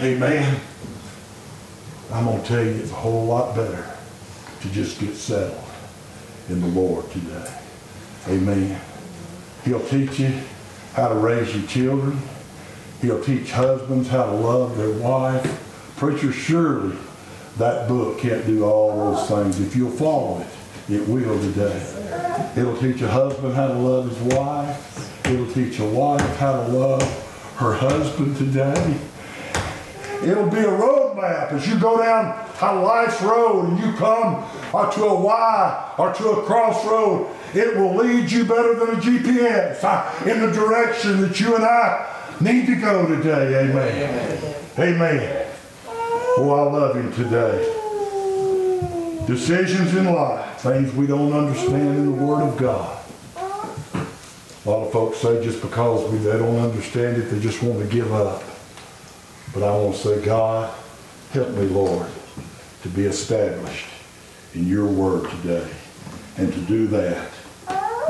Amen. 0.00 0.62
I'm 2.10 2.24
going 2.24 2.40
to 2.40 2.48
tell 2.48 2.64
you 2.64 2.70
it's 2.70 2.90
a 2.90 2.94
whole 2.94 3.26
lot 3.26 3.54
better 3.54 3.86
to 4.62 4.70
just 4.70 4.98
get 4.98 5.14
settled 5.14 5.62
in 6.48 6.62
the 6.62 6.68
Lord 6.68 7.10
today. 7.10 7.54
Amen. 8.28 8.80
He'll 9.62 9.86
teach 9.86 10.18
you 10.18 10.40
how 10.94 11.08
to 11.08 11.14
raise 11.14 11.54
your 11.54 11.66
children. 11.66 12.18
He'll 13.00 13.22
teach 13.22 13.52
husbands 13.52 14.08
how 14.08 14.26
to 14.26 14.32
love 14.32 14.76
their 14.76 14.92
wife. 14.92 15.94
Preacher, 15.96 16.32
surely 16.32 16.96
that 17.58 17.88
book 17.88 18.18
can't 18.18 18.46
do 18.46 18.64
all 18.64 19.14
those 19.14 19.28
things. 19.28 19.60
If 19.60 19.76
you'll 19.76 19.90
follow 19.90 20.40
it, 20.40 20.92
it 20.92 21.08
will 21.08 21.40
today. 21.40 22.52
It'll 22.56 22.76
teach 22.76 23.00
a 23.02 23.08
husband 23.08 23.54
how 23.54 23.68
to 23.68 23.74
love 23.74 24.08
his 24.08 24.34
wife. 24.34 25.26
It'll 25.26 25.52
teach 25.52 25.78
a 25.78 25.84
wife 25.84 26.36
how 26.36 26.52
to 26.52 26.68
love 26.68 27.54
her 27.56 27.74
husband 27.74 28.36
today. 28.36 28.98
It'll 30.22 30.50
be 30.50 30.58
a 30.58 30.64
roadmap 30.64 31.52
as 31.52 31.66
you 31.66 31.78
go 31.78 32.02
down 32.02 32.46
a 32.62 32.74
life's 32.74 33.22
road 33.22 33.68
and 33.68 33.78
you 33.78 33.92
come 33.94 34.44
to 34.72 35.04
a 35.04 35.20
Y 35.20 35.94
or 35.98 36.12
to 36.12 36.30
a 36.30 36.42
crossroad. 36.42 37.28
It 37.54 37.76
will 37.76 37.96
lead 37.96 38.30
you 38.30 38.44
better 38.44 38.74
than 38.74 38.90
a 38.90 39.00
GPS 39.00 40.26
in 40.26 40.40
the 40.40 40.52
direction 40.52 41.20
that 41.22 41.40
you 41.40 41.56
and 41.56 41.64
I 41.64 42.36
need 42.40 42.66
to 42.66 42.76
go 42.76 43.06
today. 43.06 43.68
Amen. 43.68 44.54
Amen. 44.78 45.46
Oh, 45.86 46.50
I 46.52 46.70
love 46.70 46.96
him 46.96 47.12
today. 47.12 47.76
Decisions 49.26 49.94
in 49.94 50.12
life, 50.12 50.60
things 50.60 50.94
we 50.94 51.06
don't 51.06 51.32
understand 51.32 51.98
in 51.98 52.06
the 52.06 52.24
Word 52.24 52.42
of 52.42 52.56
God. 52.56 52.98
A 54.64 54.70
lot 54.70 54.86
of 54.86 54.92
folks 54.92 55.18
say 55.18 55.42
just 55.42 55.60
because 55.60 56.10
we, 56.10 56.18
they 56.18 56.38
don't 56.38 56.58
understand 56.58 57.16
it, 57.16 57.30
they 57.30 57.40
just 57.40 57.62
want 57.62 57.80
to 57.80 57.86
give 57.86 58.12
up. 58.12 58.42
But 59.52 59.64
I 59.64 59.76
want 59.76 59.96
to 59.96 60.00
say, 60.00 60.24
God, 60.24 60.72
help 61.32 61.50
me, 61.50 61.66
Lord, 61.66 62.06
to 62.82 62.88
be 62.88 63.04
established 63.04 63.86
in 64.54 64.66
your 64.66 64.86
word 64.86 65.28
today 65.30 65.68
and 66.36 66.52
to 66.52 66.60
do 66.60 66.86
that 66.88 67.30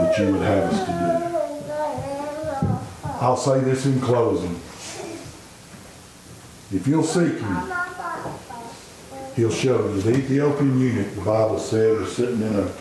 that 0.01 0.19
you 0.19 0.33
would 0.33 0.43
have 0.43 0.73
us 0.73 0.81
to 0.87 0.93
do. 0.93 1.01
I'll 3.21 3.37
say 3.37 3.61
this 3.61 3.87
in 3.87 4.01
closing. 4.01 4.59
If 6.73 6.87
you'll 6.87 7.03
seek 7.03 7.39
him, 7.39 7.73
he'll 9.37 9.51
show 9.51 9.89
you. 9.89 10.01
The 10.01 10.17
Ethiopian 10.17 10.79
eunuch, 10.81 11.15
the 11.15 11.21
Bible 11.21 11.59
said, 11.59 11.99
was 11.99 12.17
sitting 12.17 12.41
in 12.41 12.55
a 12.55 12.73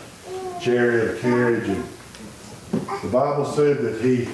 chariot, 0.60 1.16
a 1.16 1.20
carriage, 1.20 1.68
and 1.68 1.84
the 3.02 3.08
Bible 3.08 3.44
said 3.44 3.78
that 3.78 4.00
he 4.00 4.28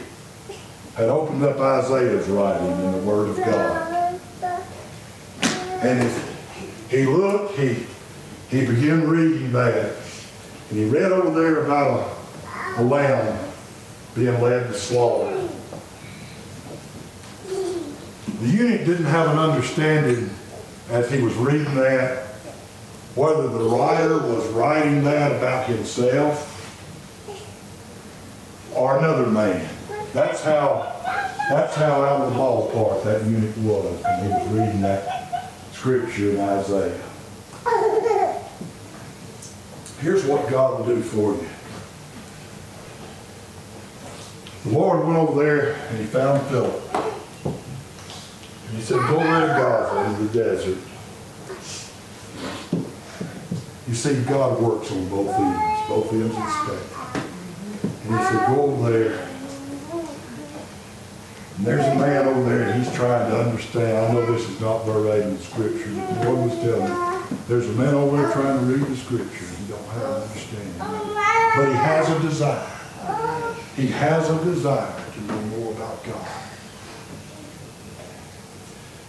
had 0.95 1.09
opened 1.09 1.43
up 1.43 1.59
Isaiah's 1.59 2.29
writing 2.29 2.71
in 2.71 2.93
the 2.93 2.99
Word 2.99 3.29
of 3.31 3.37
God. 3.39 4.21
And 5.83 6.11
he 6.91 7.05
looked, 7.07 7.59
he, 7.59 7.87
he 8.49 8.67
began 8.67 9.09
reading 9.09 9.53
that. 9.53 9.97
And 10.71 10.79
he 10.79 10.89
read 10.89 11.13
over 11.13 11.39
there 11.39 11.65
about 11.65 12.16
a, 12.77 12.83
lamb 12.83 13.53
being 14.15 14.41
led 14.41 14.67
to 14.69 14.75
slaughter. 14.75 15.49
The 17.47 18.49
eunuch 18.49 18.85
didn't 18.85 19.07
have 19.07 19.31
an 19.31 19.39
understanding 19.39 20.31
as 20.91 21.11
he 21.11 21.23
was 21.23 21.35
reading 21.35 21.75
that 21.77 22.25
whether 23.15 23.49
the 23.49 23.65
writer 23.65 24.19
was 24.19 24.47
writing 24.49 25.03
that 25.05 25.33
about 25.33 25.67
himself 25.67 26.53
or 28.75 28.99
another 28.99 29.27
man. 29.27 29.69
That's 30.13 30.43
how 30.43 30.93
that's 31.49 31.75
how 31.77 32.03
out 32.03 32.23
of 32.23 32.33
the 32.33 32.39
ballpark 32.39 33.05
that 33.05 33.25
eunuch 33.25 33.57
was 33.59 34.03
when 34.03 34.23
he 34.23 34.29
was 34.29 34.49
reading 34.49 34.81
that 34.83 35.51
scripture 35.73 36.31
in 36.33 36.41
Isaiah. 36.41 37.01
Here's 40.01 40.27
what 40.27 40.49
God 40.51 40.79
will 40.79 40.87
do 40.87 41.03
for 41.03 41.33
you. 41.33 41.49
The 44.67 44.73
Lord 44.73 45.07
went 45.07 45.17
over 45.17 45.45
there 45.45 45.75
and 45.75 45.99
he 46.01 46.07
found 46.07 46.45
Philip. 46.49 46.75
And 47.45 48.77
he 48.77 48.83
said, 48.83 48.99
Go 49.07 49.21
over 49.21 49.41
to 49.41 49.47
Gaza 49.47 50.05
in 50.07 50.27
the 50.27 50.33
desert. 50.33 50.79
You 53.87 53.95
see, 53.95 54.25
God 54.25 54.61
works 54.61 54.91
on 54.91 55.09
both 55.09 55.31
ends, 55.31 55.89
both 55.89 56.13
ends 56.13 56.35
of 56.35 56.43
the 56.43 56.51
spectrum. 56.51 57.29
And 58.03 58.19
he 58.19 58.25
said, 58.25 58.47
Go 58.49 58.63
over 58.63 58.91
there. 58.91 59.29
And 61.59 61.67
there's 61.67 61.87
a 61.87 61.95
man 61.95 62.27
over 62.27 62.51
there 62.51 62.69
and 62.69 62.83
he's 62.83 62.93
trying 62.93 63.31
to 63.31 63.39
understand. 63.39 63.97
I 63.97 64.13
know 64.13 64.27
this 64.33 64.49
is 64.49 64.61
not 64.61 64.85
verbatim 64.85 65.31
in 65.31 65.39
scripture, 65.39 65.93
but 65.95 66.13
the 66.13 66.29
Lord 66.29 66.51
was 66.51 66.59
telling 66.59 66.91
me. 66.91 67.39
There's 67.47 67.69
a 67.69 67.73
man 67.75 67.95
over 67.95 68.17
there 68.17 68.33
trying 68.33 68.59
to 68.59 68.65
read 68.65 68.85
the 68.85 68.97
scripture 68.97 69.45
he 69.45 69.69
don't 69.69 69.81
have 69.91 70.03
an 70.03 70.23
understanding. 70.23 70.75
But 70.79 71.69
he 71.69 71.75
has 71.75 72.11
a 72.11 72.19
desire. 72.19 72.76
He 73.77 73.89
has 73.89 74.31
a 74.31 74.43
desire 74.43 75.05
to 75.13 75.21
know 75.25 75.41
more 75.43 75.73
about 75.73 76.03
God. 76.03 76.29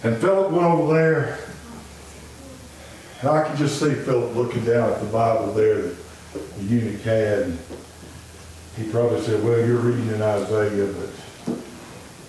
And 0.02 0.16
Philip 0.18 0.52
went 0.52 0.64
over 0.64 0.94
there, 0.94 1.38
and 3.20 3.30
I 3.30 3.48
can 3.48 3.56
just 3.56 3.80
see 3.80 3.94
Philip 3.94 4.36
looking 4.36 4.64
down 4.66 4.92
at 4.92 5.00
the 5.00 5.06
Bible 5.06 5.52
there 5.54 5.80
that 5.80 6.58
the 6.58 6.64
eunuch 6.64 7.00
had. 7.00 7.42
And 7.44 7.58
he 8.76 8.84
probably 8.90 9.22
said, 9.22 9.42
Well, 9.42 9.58
you're 9.58 9.78
reading 9.78 10.08
in 10.08 10.20
Isaiah, 10.20 10.92
but 10.92 11.56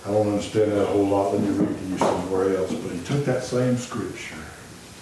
I 0.05 0.11
don't 0.11 0.27
understand 0.27 0.71
that 0.71 0.83
a 0.83 0.85
whole 0.85 1.07
lot. 1.07 1.33
Let 1.33 1.41
me 1.41 1.49
read 1.49 1.77
to 1.77 1.85
you 1.85 1.97
somewhere 1.97 2.55
else. 2.55 2.73
But 2.73 2.93
he 2.93 3.03
took 3.03 3.25
that 3.25 3.43
same 3.43 3.77
scripture 3.77 4.37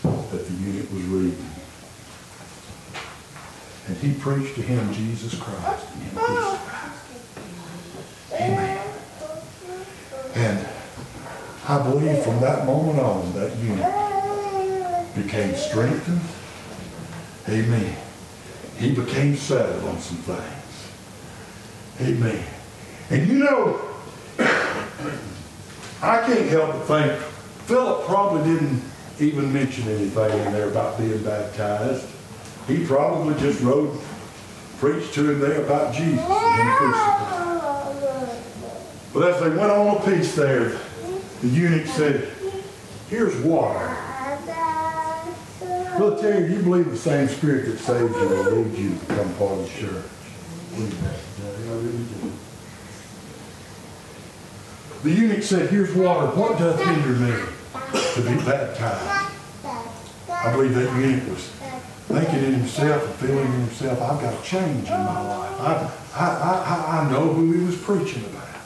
that 0.02 0.48
the 0.48 0.54
eunuch 0.56 0.92
was 0.92 1.04
reading. 1.04 1.50
And 3.88 3.98
he 3.98 4.14
preached 4.16 4.56
to 4.56 4.62
him 4.64 4.92
Jesus 4.92 5.40
Christ 5.40 5.86
and 5.94 6.04
him. 6.04 6.70
Amen. 8.40 8.80
And 10.36 10.68
I 11.68 11.84
believe 11.84 12.24
from 12.24 12.40
that 12.42 12.66
moment 12.66 13.00
on, 13.00 13.34
that 13.34 13.56
eunuch 13.58 15.16
became 15.16 15.56
strengthened. 15.56 16.22
Amen. 17.50 17.96
He 18.78 18.94
became 18.94 19.36
settled 19.36 19.84
on 19.86 20.00
some 20.00 20.18
things. 20.18 20.92
Amen. 22.02 22.44
And 23.10 23.28
you 23.28 23.40
know, 23.40 23.82
I 26.00 26.22
can't 26.26 26.48
help 26.50 26.74
but 26.74 26.86
think 26.86 27.20
Philip 27.66 28.06
probably 28.06 28.54
didn't 28.54 28.84
even 29.20 29.52
mention 29.52 29.88
anything 29.88 30.40
in 30.46 30.54
there 30.54 30.70
about 30.70 31.00
being 31.00 31.24
baptized. 31.24 32.06
He 32.68 32.86
probably 32.86 33.34
just 33.40 33.62
wrote, 33.62 34.00
preached 34.80 35.14
to 35.16 35.32
him 35.32 35.40
there 35.40 35.64
about 35.64 35.94
Jesus 35.94 36.20
and. 36.20 37.87
But 39.18 39.34
as 39.34 39.42
they 39.42 39.50
went 39.50 39.72
on 39.72 39.98
a 39.98 40.00
piece 40.06 40.36
there, 40.36 40.78
the 41.42 41.48
eunuch 41.48 41.88
said, 41.88 42.30
here's 43.10 43.36
water. 43.38 43.98
Brother 45.98 46.22
Terry, 46.22 46.54
you 46.54 46.62
believe 46.62 46.92
the 46.92 46.96
same 46.96 47.28
spirit 47.28 47.66
that 47.66 47.80
saved 47.80 48.14
you 48.14 48.30
will 48.30 48.62
lead 48.62 48.78
you 48.78 48.90
to 48.92 48.96
become 49.08 49.34
part 49.34 49.54
of 49.54 49.64
the 49.64 49.70
church. 49.70 50.06
The 55.02 55.10
eunuch 55.10 55.42
said, 55.42 55.72
here's 55.72 55.96
water. 55.96 56.28
What 56.40 56.60
doth 56.60 56.80
hinder 56.80 57.14
me 57.14 57.34
to 58.14 58.22
be 58.22 58.46
baptized? 58.46 59.34
I 60.30 60.52
believe 60.52 60.76
that 60.76 60.96
eunuch 60.96 61.28
was 61.28 61.50
thinking 62.06 62.44
in 62.44 62.54
himself 62.54 63.04
and 63.04 63.16
feeling 63.16 63.46
in 63.48 63.62
himself, 63.62 64.00
I've 64.00 64.22
got 64.22 64.40
a 64.40 64.44
change 64.46 64.88
in 64.88 64.94
my 64.94 65.22
life. 65.22 65.60
I, 65.60 66.24
I, 66.24 66.26
I, 66.28 67.00
I 67.00 67.12
know 67.12 67.34
who 67.34 67.52
he 67.52 67.64
was 67.66 67.78
preaching 67.78 68.24
about. 68.26 68.57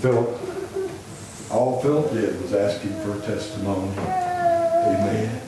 Philip, 0.00 0.40
all 1.50 1.82
Philip 1.82 2.12
did 2.12 2.40
was 2.40 2.54
ask 2.54 2.80
him 2.80 2.98
for 3.02 3.18
a 3.18 3.20
testimony. 3.20 3.92
Amen. 3.98 5.42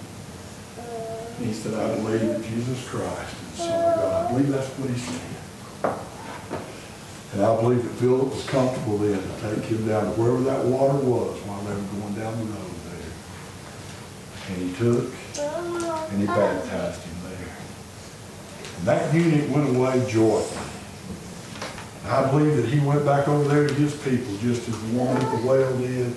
He 1.38 1.54
said, 1.54 1.72
I 1.72 1.94
believe 1.96 2.20
in 2.20 2.42
Jesus 2.42 2.86
Christ 2.86 3.34
and 3.40 3.52
the 3.52 3.56
Son 3.56 3.72
of 3.72 3.96
God. 3.96 4.26
I 4.26 4.32
believe 4.32 4.48
that's 4.48 4.68
what 4.68 4.90
he 4.90 4.98
said. 4.98 5.32
And 7.32 7.42
I 7.42 7.60
believe 7.62 7.82
that 7.82 7.94
Philip 7.94 8.28
was 8.28 8.44
comfortable 8.44 8.98
then 8.98 9.22
to 9.22 9.40
take 9.40 9.64
him 9.64 9.88
down 9.88 10.04
to 10.04 10.10
wherever 10.20 10.42
that 10.42 10.66
water 10.66 10.98
was 10.98 11.40
while 11.46 11.62
they 11.62 11.72
were 11.72 12.02
going 12.02 12.14
down 12.14 12.36
the 12.36 12.44
road 12.52 12.76
there. 12.92 13.12
And 14.50 14.56
he 14.68 14.76
took 14.76 15.08
and 16.12 16.20
he 16.20 16.26
baptized 16.26 17.00
him 17.00 17.16
there. 17.24 17.56
And 18.76 18.86
that 18.86 19.14
eunuch 19.14 19.48
went 19.48 19.74
away 19.74 20.04
joyfully. 20.10 20.61
I 22.12 22.30
believe 22.30 22.56
that 22.56 22.66
he 22.66 22.78
went 22.78 23.06
back 23.06 23.26
over 23.26 23.48
there 23.48 23.66
to 23.66 23.72
his 23.72 23.96
people, 24.02 24.36
just 24.36 24.68
as 24.68 24.78
the 24.82 24.98
woman 24.98 25.16
at 25.16 25.40
the 25.40 25.46
well 25.46 25.78
did. 25.78 26.14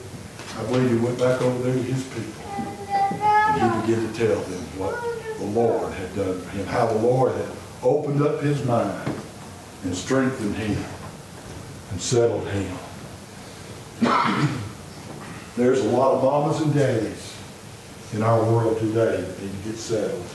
I 0.57 0.63
believe 0.63 0.89
he 0.89 0.97
went 0.97 1.17
back 1.17 1.41
over 1.41 1.63
there 1.63 1.73
to 1.73 1.83
his 1.83 2.03
people. 2.03 2.43
And 2.91 3.61
he 3.61 3.93
began 3.93 4.11
to 4.11 4.13
tell 4.13 4.41
them 4.41 4.61
what 4.77 5.01
the 5.39 5.45
Lord 5.45 5.93
had 5.93 6.13
done 6.13 6.41
for 6.41 6.49
him, 6.49 6.65
how 6.65 6.87
the 6.87 6.99
Lord 6.99 7.33
had 7.35 7.47
opened 7.81 8.21
up 8.21 8.41
his 8.41 8.61
mind 8.65 9.09
and 9.85 9.95
strengthened 9.95 10.55
him 10.57 10.83
and 11.91 12.01
settled 12.01 12.45
him. 12.49 12.77
There's 15.55 15.79
a 15.79 15.87
lot 15.87 16.15
of 16.15 16.23
mamas 16.23 16.59
and 16.59 16.73
daddies 16.73 17.37
in 18.11 18.21
our 18.21 18.43
world 18.43 18.79
today 18.79 19.21
that 19.21 19.41
need 19.41 19.63
to 19.63 19.69
get 19.69 19.77
settled. 19.77 20.25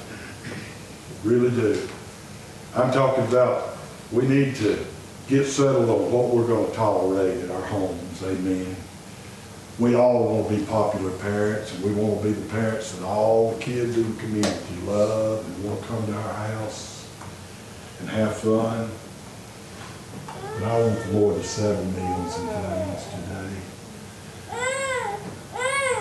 Really 1.22 1.50
do. 1.50 1.86
I'm 2.74 2.90
talking 2.94 3.26
about, 3.26 3.76
we 4.10 4.26
need 4.26 4.56
to 4.56 4.86
get 5.30 5.46
settled 5.46 5.88
on 5.88 6.10
what 6.10 6.34
we're 6.34 6.46
gonna 6.46 6.74
tolerate 6.74 7.38
in 7.38 7.50
our 7.52 7.62
homes, 7.62 8.20
amen. 8.24 8.74
We 9.78 9.94
all 9.94 10.42
wanna 10.42 10.56
be 10.56 10.64
popular 10.66 11.12
parents, 11.18 11.72
and 11.72 11.84
we 11.84 11.92
wanna 11.92 12.20
be 12.20 12.32
the 12.32 12.48
parents 12.48 12.90
that 12.92 13.04
all 13.04 13.52
the 13.52 13.62
kids 13.62 13.96
in 13.96 14.12
the 14.12 14.20
community 14.20 14.74
love 14.84 15.46
and 15.46 15.64
wanna 15.64 15.86
come 15.86 16.04
to 16.08 16.14
our 16.14 16.34
house 16.34 17.06
and 18.00 18.08
have 18.08 18.36
fun. 18.38 18.90
But 20.58 20.64
I 20.64 20.80
want 20.80 21.06
the 21.06 21.12
Lord 21.12 21.40
to 21.40 21.46
settle 21.46 21.84
me 21.84 22.02
on 22.02 22.28
some 22.28 22.48
things 22.48 23.04
today. 23.04 23.54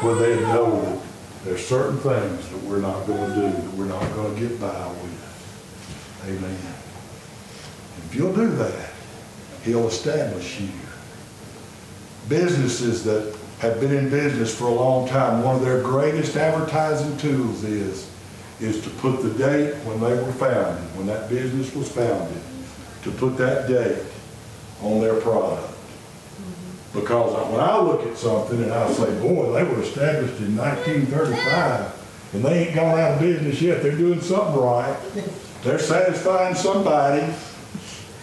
Where 0.01 0.15
they 0.15 0.41
know 0.41 0.81
that 0.81 0.99
there's 1.45 1.67
certain 1.67 1.99
things 1.99 2.49
that 2.49 2.63
we're 2.63 2.79
not 2.79 3.05
gonna 3.05 3.35
do, 3.35 3.41
that 3.41 3.73
we're 3.75 3.85
not 3.85 4.11
gonna 4.15 4.39
get 4.39 4.59
by 4.59 4.87
with. 4.87 6.25
Amen. 6.25 6.57
If 8.09 8.15
you'll 8.15 8.33
do 8.33 8.49
that, 8.55 8.89
He'll 9.63 9.87
establish 9.87 10.59
you. 10.59 10.69
Businesses 12.27 13.03
that 13.03 13.35
have 13.59 13.79
been 13.79 13.93
in 13.93 14.09
business 14.09 14.57
for 14.57 14.65
a 14.65 14.73
long 14.73 15.07
time, 15.07 15.43
one 15.43 15.55
of 15.55 15.61
their 15.61 15.81
greatest 15.81 16.35
advertising 16.37 17.17
tools 17.17 17.63
is, 17.63 18.09
is 18.61 18.81
to 18.83 18.89
put 18.89 19.21
the 19.21 19.31
date 19.31 19.73
when 19.85 19.99
they 19.99 20.13
were 20.13 20.31
founded, 20.33 20.83
when 20.95 21.07
that 21.07 21.29
business 21.29 21.73
was 21.75 21.91
founded, 21.91 22.41
to 23.03 23.11
put 23.11 23.37
that 23.37 23.67
date 23.67 24.03
on 24.81 25.01
their 25.01 25.19
product. 25.19 25.73
Because 26.93 27.33
when 27.51 27.59
I 27.59 27.79
look 27.79 28.05
at 28.05 28.17
something 28.17 28.63
and 28.63 28.71
I 28.71 28.91
say, 28.91 29.19
boy, 29.19 29.51
they 29.53 29.63
were 29.63 29.81
established 29.81 30.39
in 30.41 30.55
1935 30.57 32.31
and 32.33 32.43
they 32.43 32.67
ain't 32.67 32.75
gone 32.75 32.97
out 32.97 33.13
of 33.13 33.19
business 33.19 33.61
yet, 33.61 33.83
they're 33.83 33.95
doing 33.95 34.21
something 34.21 34.55
right. 34.55 34.97
They're 35.63 35.79
satisfying 35.79 36.55
somebody. 36.55 37.31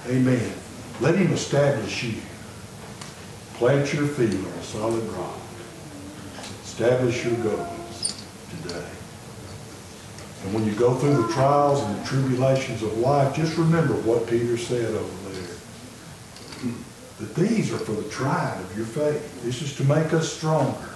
Amen. 0.08 0.52
Let 1.00 1.16
him 1.16 1.32
establish 1.32 2.04
you. 2.04 2.20
Plant 3.54 3.92
your 3.92 4.06
feet 4.06 4.34
on 4.34 4.44
a 4.44 4.62
solid 4.62 5.04
rock. 5.10 5.38
Establish 6.62 7.24
your 7.24 7.34
goals 7.36 8.24
today. 8.50 8.86
And 10.44 10.54
when 10.54 10.64
you 10.66 10.72
go 10.74 10.94
through 10.94 11.22
the 11.22 11.32
trials 11.32 11.82
and 11.82 11.98
the 11.98 12.04
tribulations 12.06 12.82
of 12.82 12.96
life, 12.98 13.34
just 13.34 13.56
remember 13.56 13.94
what 13.94 14.26
Peter 14.26 14.56
said 14.56 14.94
over 14.94 15.30
there. 15.30 15.56
That 17.18 17.34
these 17.34 17.72
are 17.72 17.78
for 17.78 17.92
the 17.92 18.08
trying 18.10 18.62
of 18.62 18.76
your 18.76 18.86
faith. 18.86 19.42
This 19.42 19.62
is 19.62 19.74
to 19.76 19.84
make 19.84 20.12
us 20.12 20.32
stronger 20.32 20.90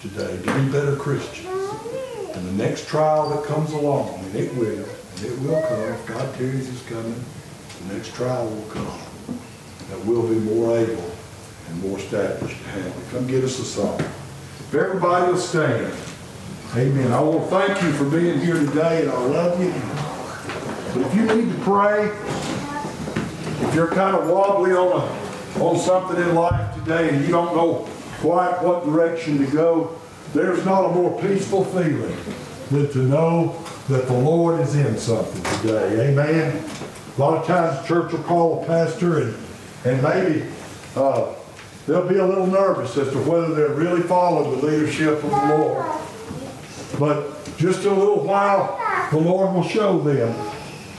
today, 0.00 0.36
to 0.36 0.42
be 0.42 0.72
better 0.72 0.96
Christians. 0.96 1.46
And 2.34 2.46
the 2.46 2.64
next 2.64 2.88
trial 2.88 3.28
that 3.30 3.44
comes 3.44 3.72
along, 3.72 4.24
and 4.24 4.34
it 4.34 4.54
will, 4.54 4.84
and 4.84 5.24
it 5.24 5.38
will 5.40 5.60
come, 5.62 5.80
if 5.80 6.06
God 6.06 6.34
carries 6.34 6.68
is 6.68 6.82
coming, 6.88 7.22
the 7.86 7.94
next 7.94 8.14
trial 8.14 8.46
will 8.46 8.62
come. 8.70 8.98
That 9.90 10.04
we'll 10.04 10.26
be 10.28 10.36
more 10.40 10.78
able 10.78 11.12
and 11.68 11.82
more 11.82 11.98
established 11.98 12.56
to 12.62 12.68
handle. 12.68 12.92
it. 12.92 13.10
Come 13.10 13.26
get 13.26 13.44
us 13.44 13.58
a 13.58 13.64
song. 13.64 14.00
If 14.00 14.74
everybody 14.74 15.30
will 15.30 15.38
stand. 15.38 15.92
Amen. 16.74 17.12
I 17.12 17.20
want 17.20 17.44
to 17.44 17.50
thank 17.50 17.82
you 17.82 17.92
for 17.92 18.04
being 18.04 18.40
here 18.40 18.54
today, 18.54 19.02
and 19.02 19.10
I 19.10 19.18
love 19.26 19.60
you. 19.60 19.72
But 20.94 21.06
if 21.06 21.14
you 21.14 21.24
need 21.26 21.54
to 21.54 21.60
pray, 21.62 22.06
if 23.66 23.74
you're 23.74 23.88
kind 23.88 24.16
of 24.16 24.28
wobbly 24.28 24.72
on 24.72 25.00
a, 25.00 25.62
on 25.62 25.78
something 25.78 26.16
in 26.16 26.34
life 26.34 26.74
today 26.76 27.10
and 27.10 27.24
you 27.24 27.30
don't 27.30 27.54
know 27.54 27.88
quite 28.20 28.62
what 28.62 28.84
direction 28.84 29.38
to 29.38 29.46
go, 29.52 29.98
there's 30.32 30.64
not 30.64 30.86
a 30.86 30.88
more 30.88 31.20
peaceful 31.20 31.64
feeling 31.66 32.16
than 32.70 32.90
to 32.92 32.98
know 33.00 33.62
that 33.88 34.06
the 34.06 34.14
Lord 34.14 34.60
is 34.60 34.74
in 34.74 34.96
something 34.96 35.42
today. 35.60 36.10
Amen. 36.10 36.64
A 37.16 37.20
lot 37.20 37.38
of 37.38 37.46
times 37.46 37.80
the 37.82 37.86
church 37.86 38.12
will 38.12 38.22
call 38.22 38.62
a 38.62 38.66
pastor 38.66 39.20
and, 39.20 39.36
and 39.84 40.02
maybe 40.02 40.46
uh, 40.96 41.34
they'll 41.86 42.08
be 42.08 42.16
a 42.16 42.26
little 42.26 42.46
nervous 42.46 42.96
as 42.96 43.10
to 43.12 43.18
whether 43.18 43.54
they're 43.54 43.74
really 43.74 44.02
following 44.02 44.58
the 44.60 44.66
leadership 44.66 45.22
of 45.22 45.30
the 45.30 45.56
Lord. 45.56 45.86
But 46.98 47.56
just 47.58 47.84
a 47.84 47.92
little 47.92 48.24
while, 48.24 48.78
the 49.10 49.18
Lord 49.18 49.54
will 49.54 49.68
show 49.68 49.98
them 50.00 50.34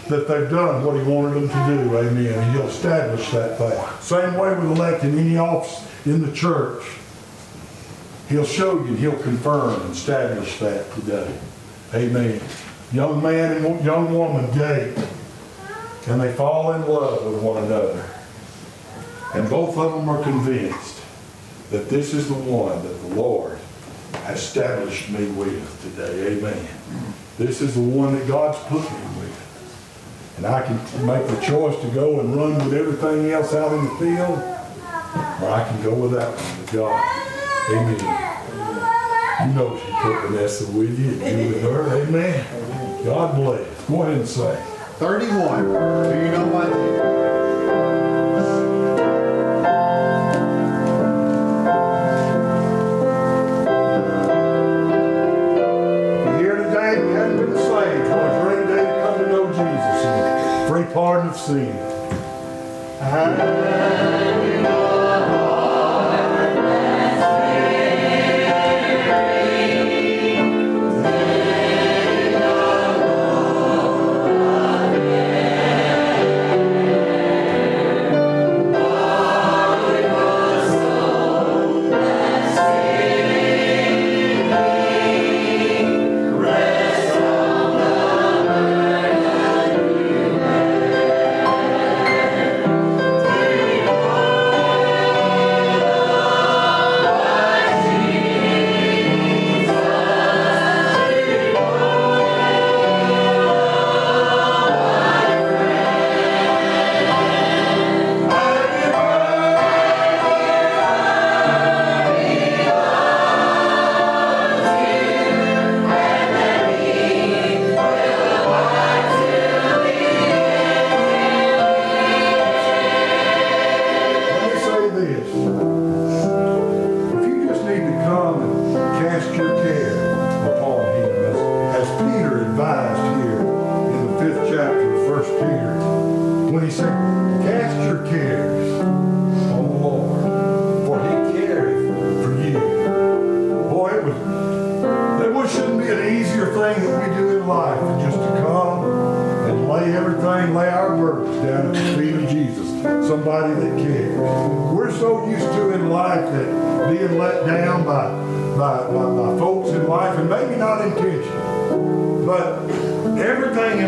that 0.08 0.28
they've 0.28 0.50
done 0.50 0.84
what 0.84 0.96
he 0.96 1.04
wanted 1.04 1.34
them 1.34 1.50
to 1.50 1.84
do, 1.84 1.98
amen, 1.98 2.54
he'll 2.54 2.68
establish 2.68 3.30
that 3.32 3.58
thing. 3.58 4.02
Same 4.02 4.36
way 4.36 4.54
with 4.54 4.72
electing 4.72 5.18
any 5.18 5.38
office 5.38 5.88
in 6.06 6.22
the 6.22 6.32
church. 6.32 6.84
He'll 8.30 8.46
show 8.46 8.84
you, 8.86 8.96
he'll 8.96 9.22
confirm 9.22 9.82
and 9.82 9.92
establish 9.92 10.60
that 10.60 10.92
today. 10.94 11.34
Amen. 11.94 12.42
Young 12.92 13.22
man 13.24 13.64
and 13.64 13.86
young 13.86 14.14
woman 14.14 14.46
date, 14.58 14.98
and 16.08 16.22
they 16.22 16.34
fall 16.34 16.74
in 16.74 16.88
love 16.88 17.26
with 17.26 17.42
one 17.42 17.64
another. 17.64 18.10
And 19.34 19.50
both 19.50 19.78
of 19.78 19.94
them 19.94 20.10
are 20.10 20.22
convinced 20.22 21.02
that 21.72 21.90
this 21.90 22.14
is 22.14 22.28
the 22.28 22.36
one 22.36 22.84
that 22.84 22.94
the 23.02 23.16
Lord 23.16 23.58
has 24.26 24.44
established 24.44 25.10
me 25.10 25.28
with 25.32 25.82
today. 25.82 26.38
Amen. 26.38 26.68
This 27.38 27.62
is 27.62 27.76
the 27.76 27.82
one 27.82 28.14
that 28.18 28.28
God's 28.28 28.60
put 28.66 28.82
me 28.82 29.20
with. 29.20 30.36
And 30.38 30.46
I 30.46 30.62
can 30.62 30.78
make 31.06 31.26
the 31.28 31.40
choice 31.42 31.80
to 31.82 31.88
go 31.92 32.20
and 32.20 32.36
run 32.36 32.56
with 32.56 32.74
everything 32.74 33.32
else 33.32 33.54
out 33.54 33.72
in 33.74 33.86
the 33.86 33.96
field, 33.96 34.40
or 34.40 35.50
I 35.50 35.66
can 35.68 35.82
go 35.84 35.94
with 35.94 36.12
that 36.12 36.30
one, 36.30 36.62
with 36.62 36.72
God. 36.72 37.24
Amen. 37.70 38.34
You 39.48 39.54
know 39.56 39.78
she 39.78 39.92
put 40.02 40.30
Vanessa 40.30 40.72
with 40.72 41.00
you, 41.00 41.24
and 41.24 41.42
you 41.42 41.48
with 41.54 41.64
her. 41.64 42.02
Amen. 42.02 43.04
God 43.06 43.36
bless. 43.36 43.86
Go 43.88 44.04
ahead 44.04 44.18
and 44.18 44.28
say. 44.28 44.73
31. 44.98 45.64
Do 45.66 46.20
you 46.20 46.32
know 46.32 46.46
my 46.46 46.70
name? 46.70 46.94
You're 56.24 56.38
here 56.38 56.56
today 56.58 57.14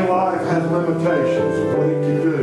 Life 0.10 0.41
has 0.41 0.72
limitations 0.72 1.58
of 1.60 1.78
what 1.78 1.88
it 1.89 2.01
can 2.01 2.22
do. 2.22 2.38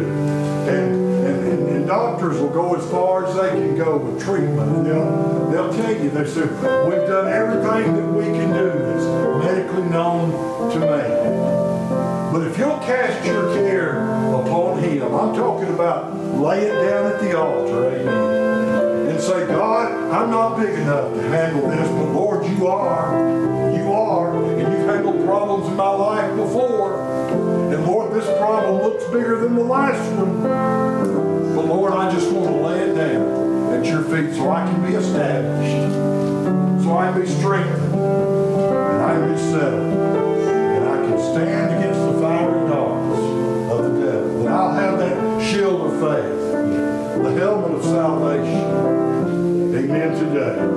And, 0.68 1.26
and, 1.26 1.48
and, 1.48 1.68
and 1.68 1.86
doctors 1.86 2.40
will 2.40 2.50
go 2.50 2.74
as 2.74 2.90
far 2.90 3.26
as 3.26 3.36
they 3.36 3.50
can 3.50 3.76
go 3.76 3.98
with 3.98 4.22
treatment. 4.22 4.68
And 4.76 4.86
they'll, 4.86 5.50
they'll 5.50 5.72
tell 5.72 5.92
you, 5.92 6.10
they 6.10 6.26
say, 6.26 6.42
we've 6.42 7.06
done 7.06 7.32
everything 7.32 7.94
that 7.96 8.12
we 8.12 8.24
can 8.24 8.52
do 8.52 8.68
that's 8.68 9.44
medically 9.44 9.88
known 9.88 10.70
to 10.72 10.78
man. 10.80 12.32
But 12.32 12.46
if 12.46 12.58
you'll 12.58 12.78
cast 12.78 13.24
your 13.26 13.54
care 13.54 14.02
upon 14.34 14.78
him, 14.80 15.14
I'm 15.14 15.34
talking 15.34 15.68
about 15.68 16.16
lay 16.16 16.62
it 16.62 16.74
down 16.88 17.12
at 17.12 17.20
the 17.20 17.38
altar, 17.38 17.94
amen. 17.94 19.08
And 19.10 19.20
say, 19.20 19.46
God, 19.46 19.92
I'm 20.10 20.30
not 20.30 20.58
big 20.58 20.74
enough 20.74 21.12
to 21.14 21.22
handle 21.28 21.68
this, 21.68 21.88
but 21.88 22.12
Lord, 22.12 22.46
you 22.46 22.66
are. 22.66 23.12
You 23.76 23.92
are. 23.92 24.34
And 24.34 24.60
you've 24.60 24.88
handled 24.88 25.24
problems 25.26 25.68
in 25.68 25.76
my 25.76 25.90
life 25.90 26.34
before. 26.36 27.01
And 27.72 27.86
Lord, 27.86 28.12
this 28.12 28.26
problem 28.38 28.82
looks 28.82 29.04
bigger 29.04 29.40
than 29.40 29.54
the 29.54 29.64
last 29.64 29.98
one. 30.12 30.42
But 31.56 31.64
Lord, 31.64 31.94
I 31.94 32.12
just 32.12 32.30
want 32.30 32.48
to 32.48 32.56
lay 32.60 32.90
it 32.90 32.94
down 32.94 33.72
at 33.72 33.86
your 33.86 34.02
feet 34.02 34.34
so 34.34 34.50
I 34.50 34.66
can 34.70 34.82
be 34.84 34.94
established, 34.94 36.84
so 36.84 36.98
I 36.98 37.10
can 37.10 37.20
be 37.22 37.26
strengthened, 37.26 37.94
and 37.94 39.02
I 39.02 39.14
can 39.14 39.32
be 39.32 39.38
settled, 39.38 39.92
and 40.44 40.84
I 40.86 40.96
can 40.96 41.18
stand 41.18 41.78
against 41.78 42.00
the 42.00 42.20
fiery 42.20 42.68
darts 42.68 43.18
of 43.72 43.78
the 43.84 44.04
devil. 44.04 44.40
And 44.40 44.48
I'll 44.50 44.74
have 44.74 44.98
that 44.98 45.42
shield 45.42 45.80
of 45.80 45.92
faith, 45.92 47.22
the 47.22 47.32
helmet 47.38 47.72
of 47.72 47.84
salvation. 47.84 49.74
Amen 49.74 50.10
today. 50.18 50.72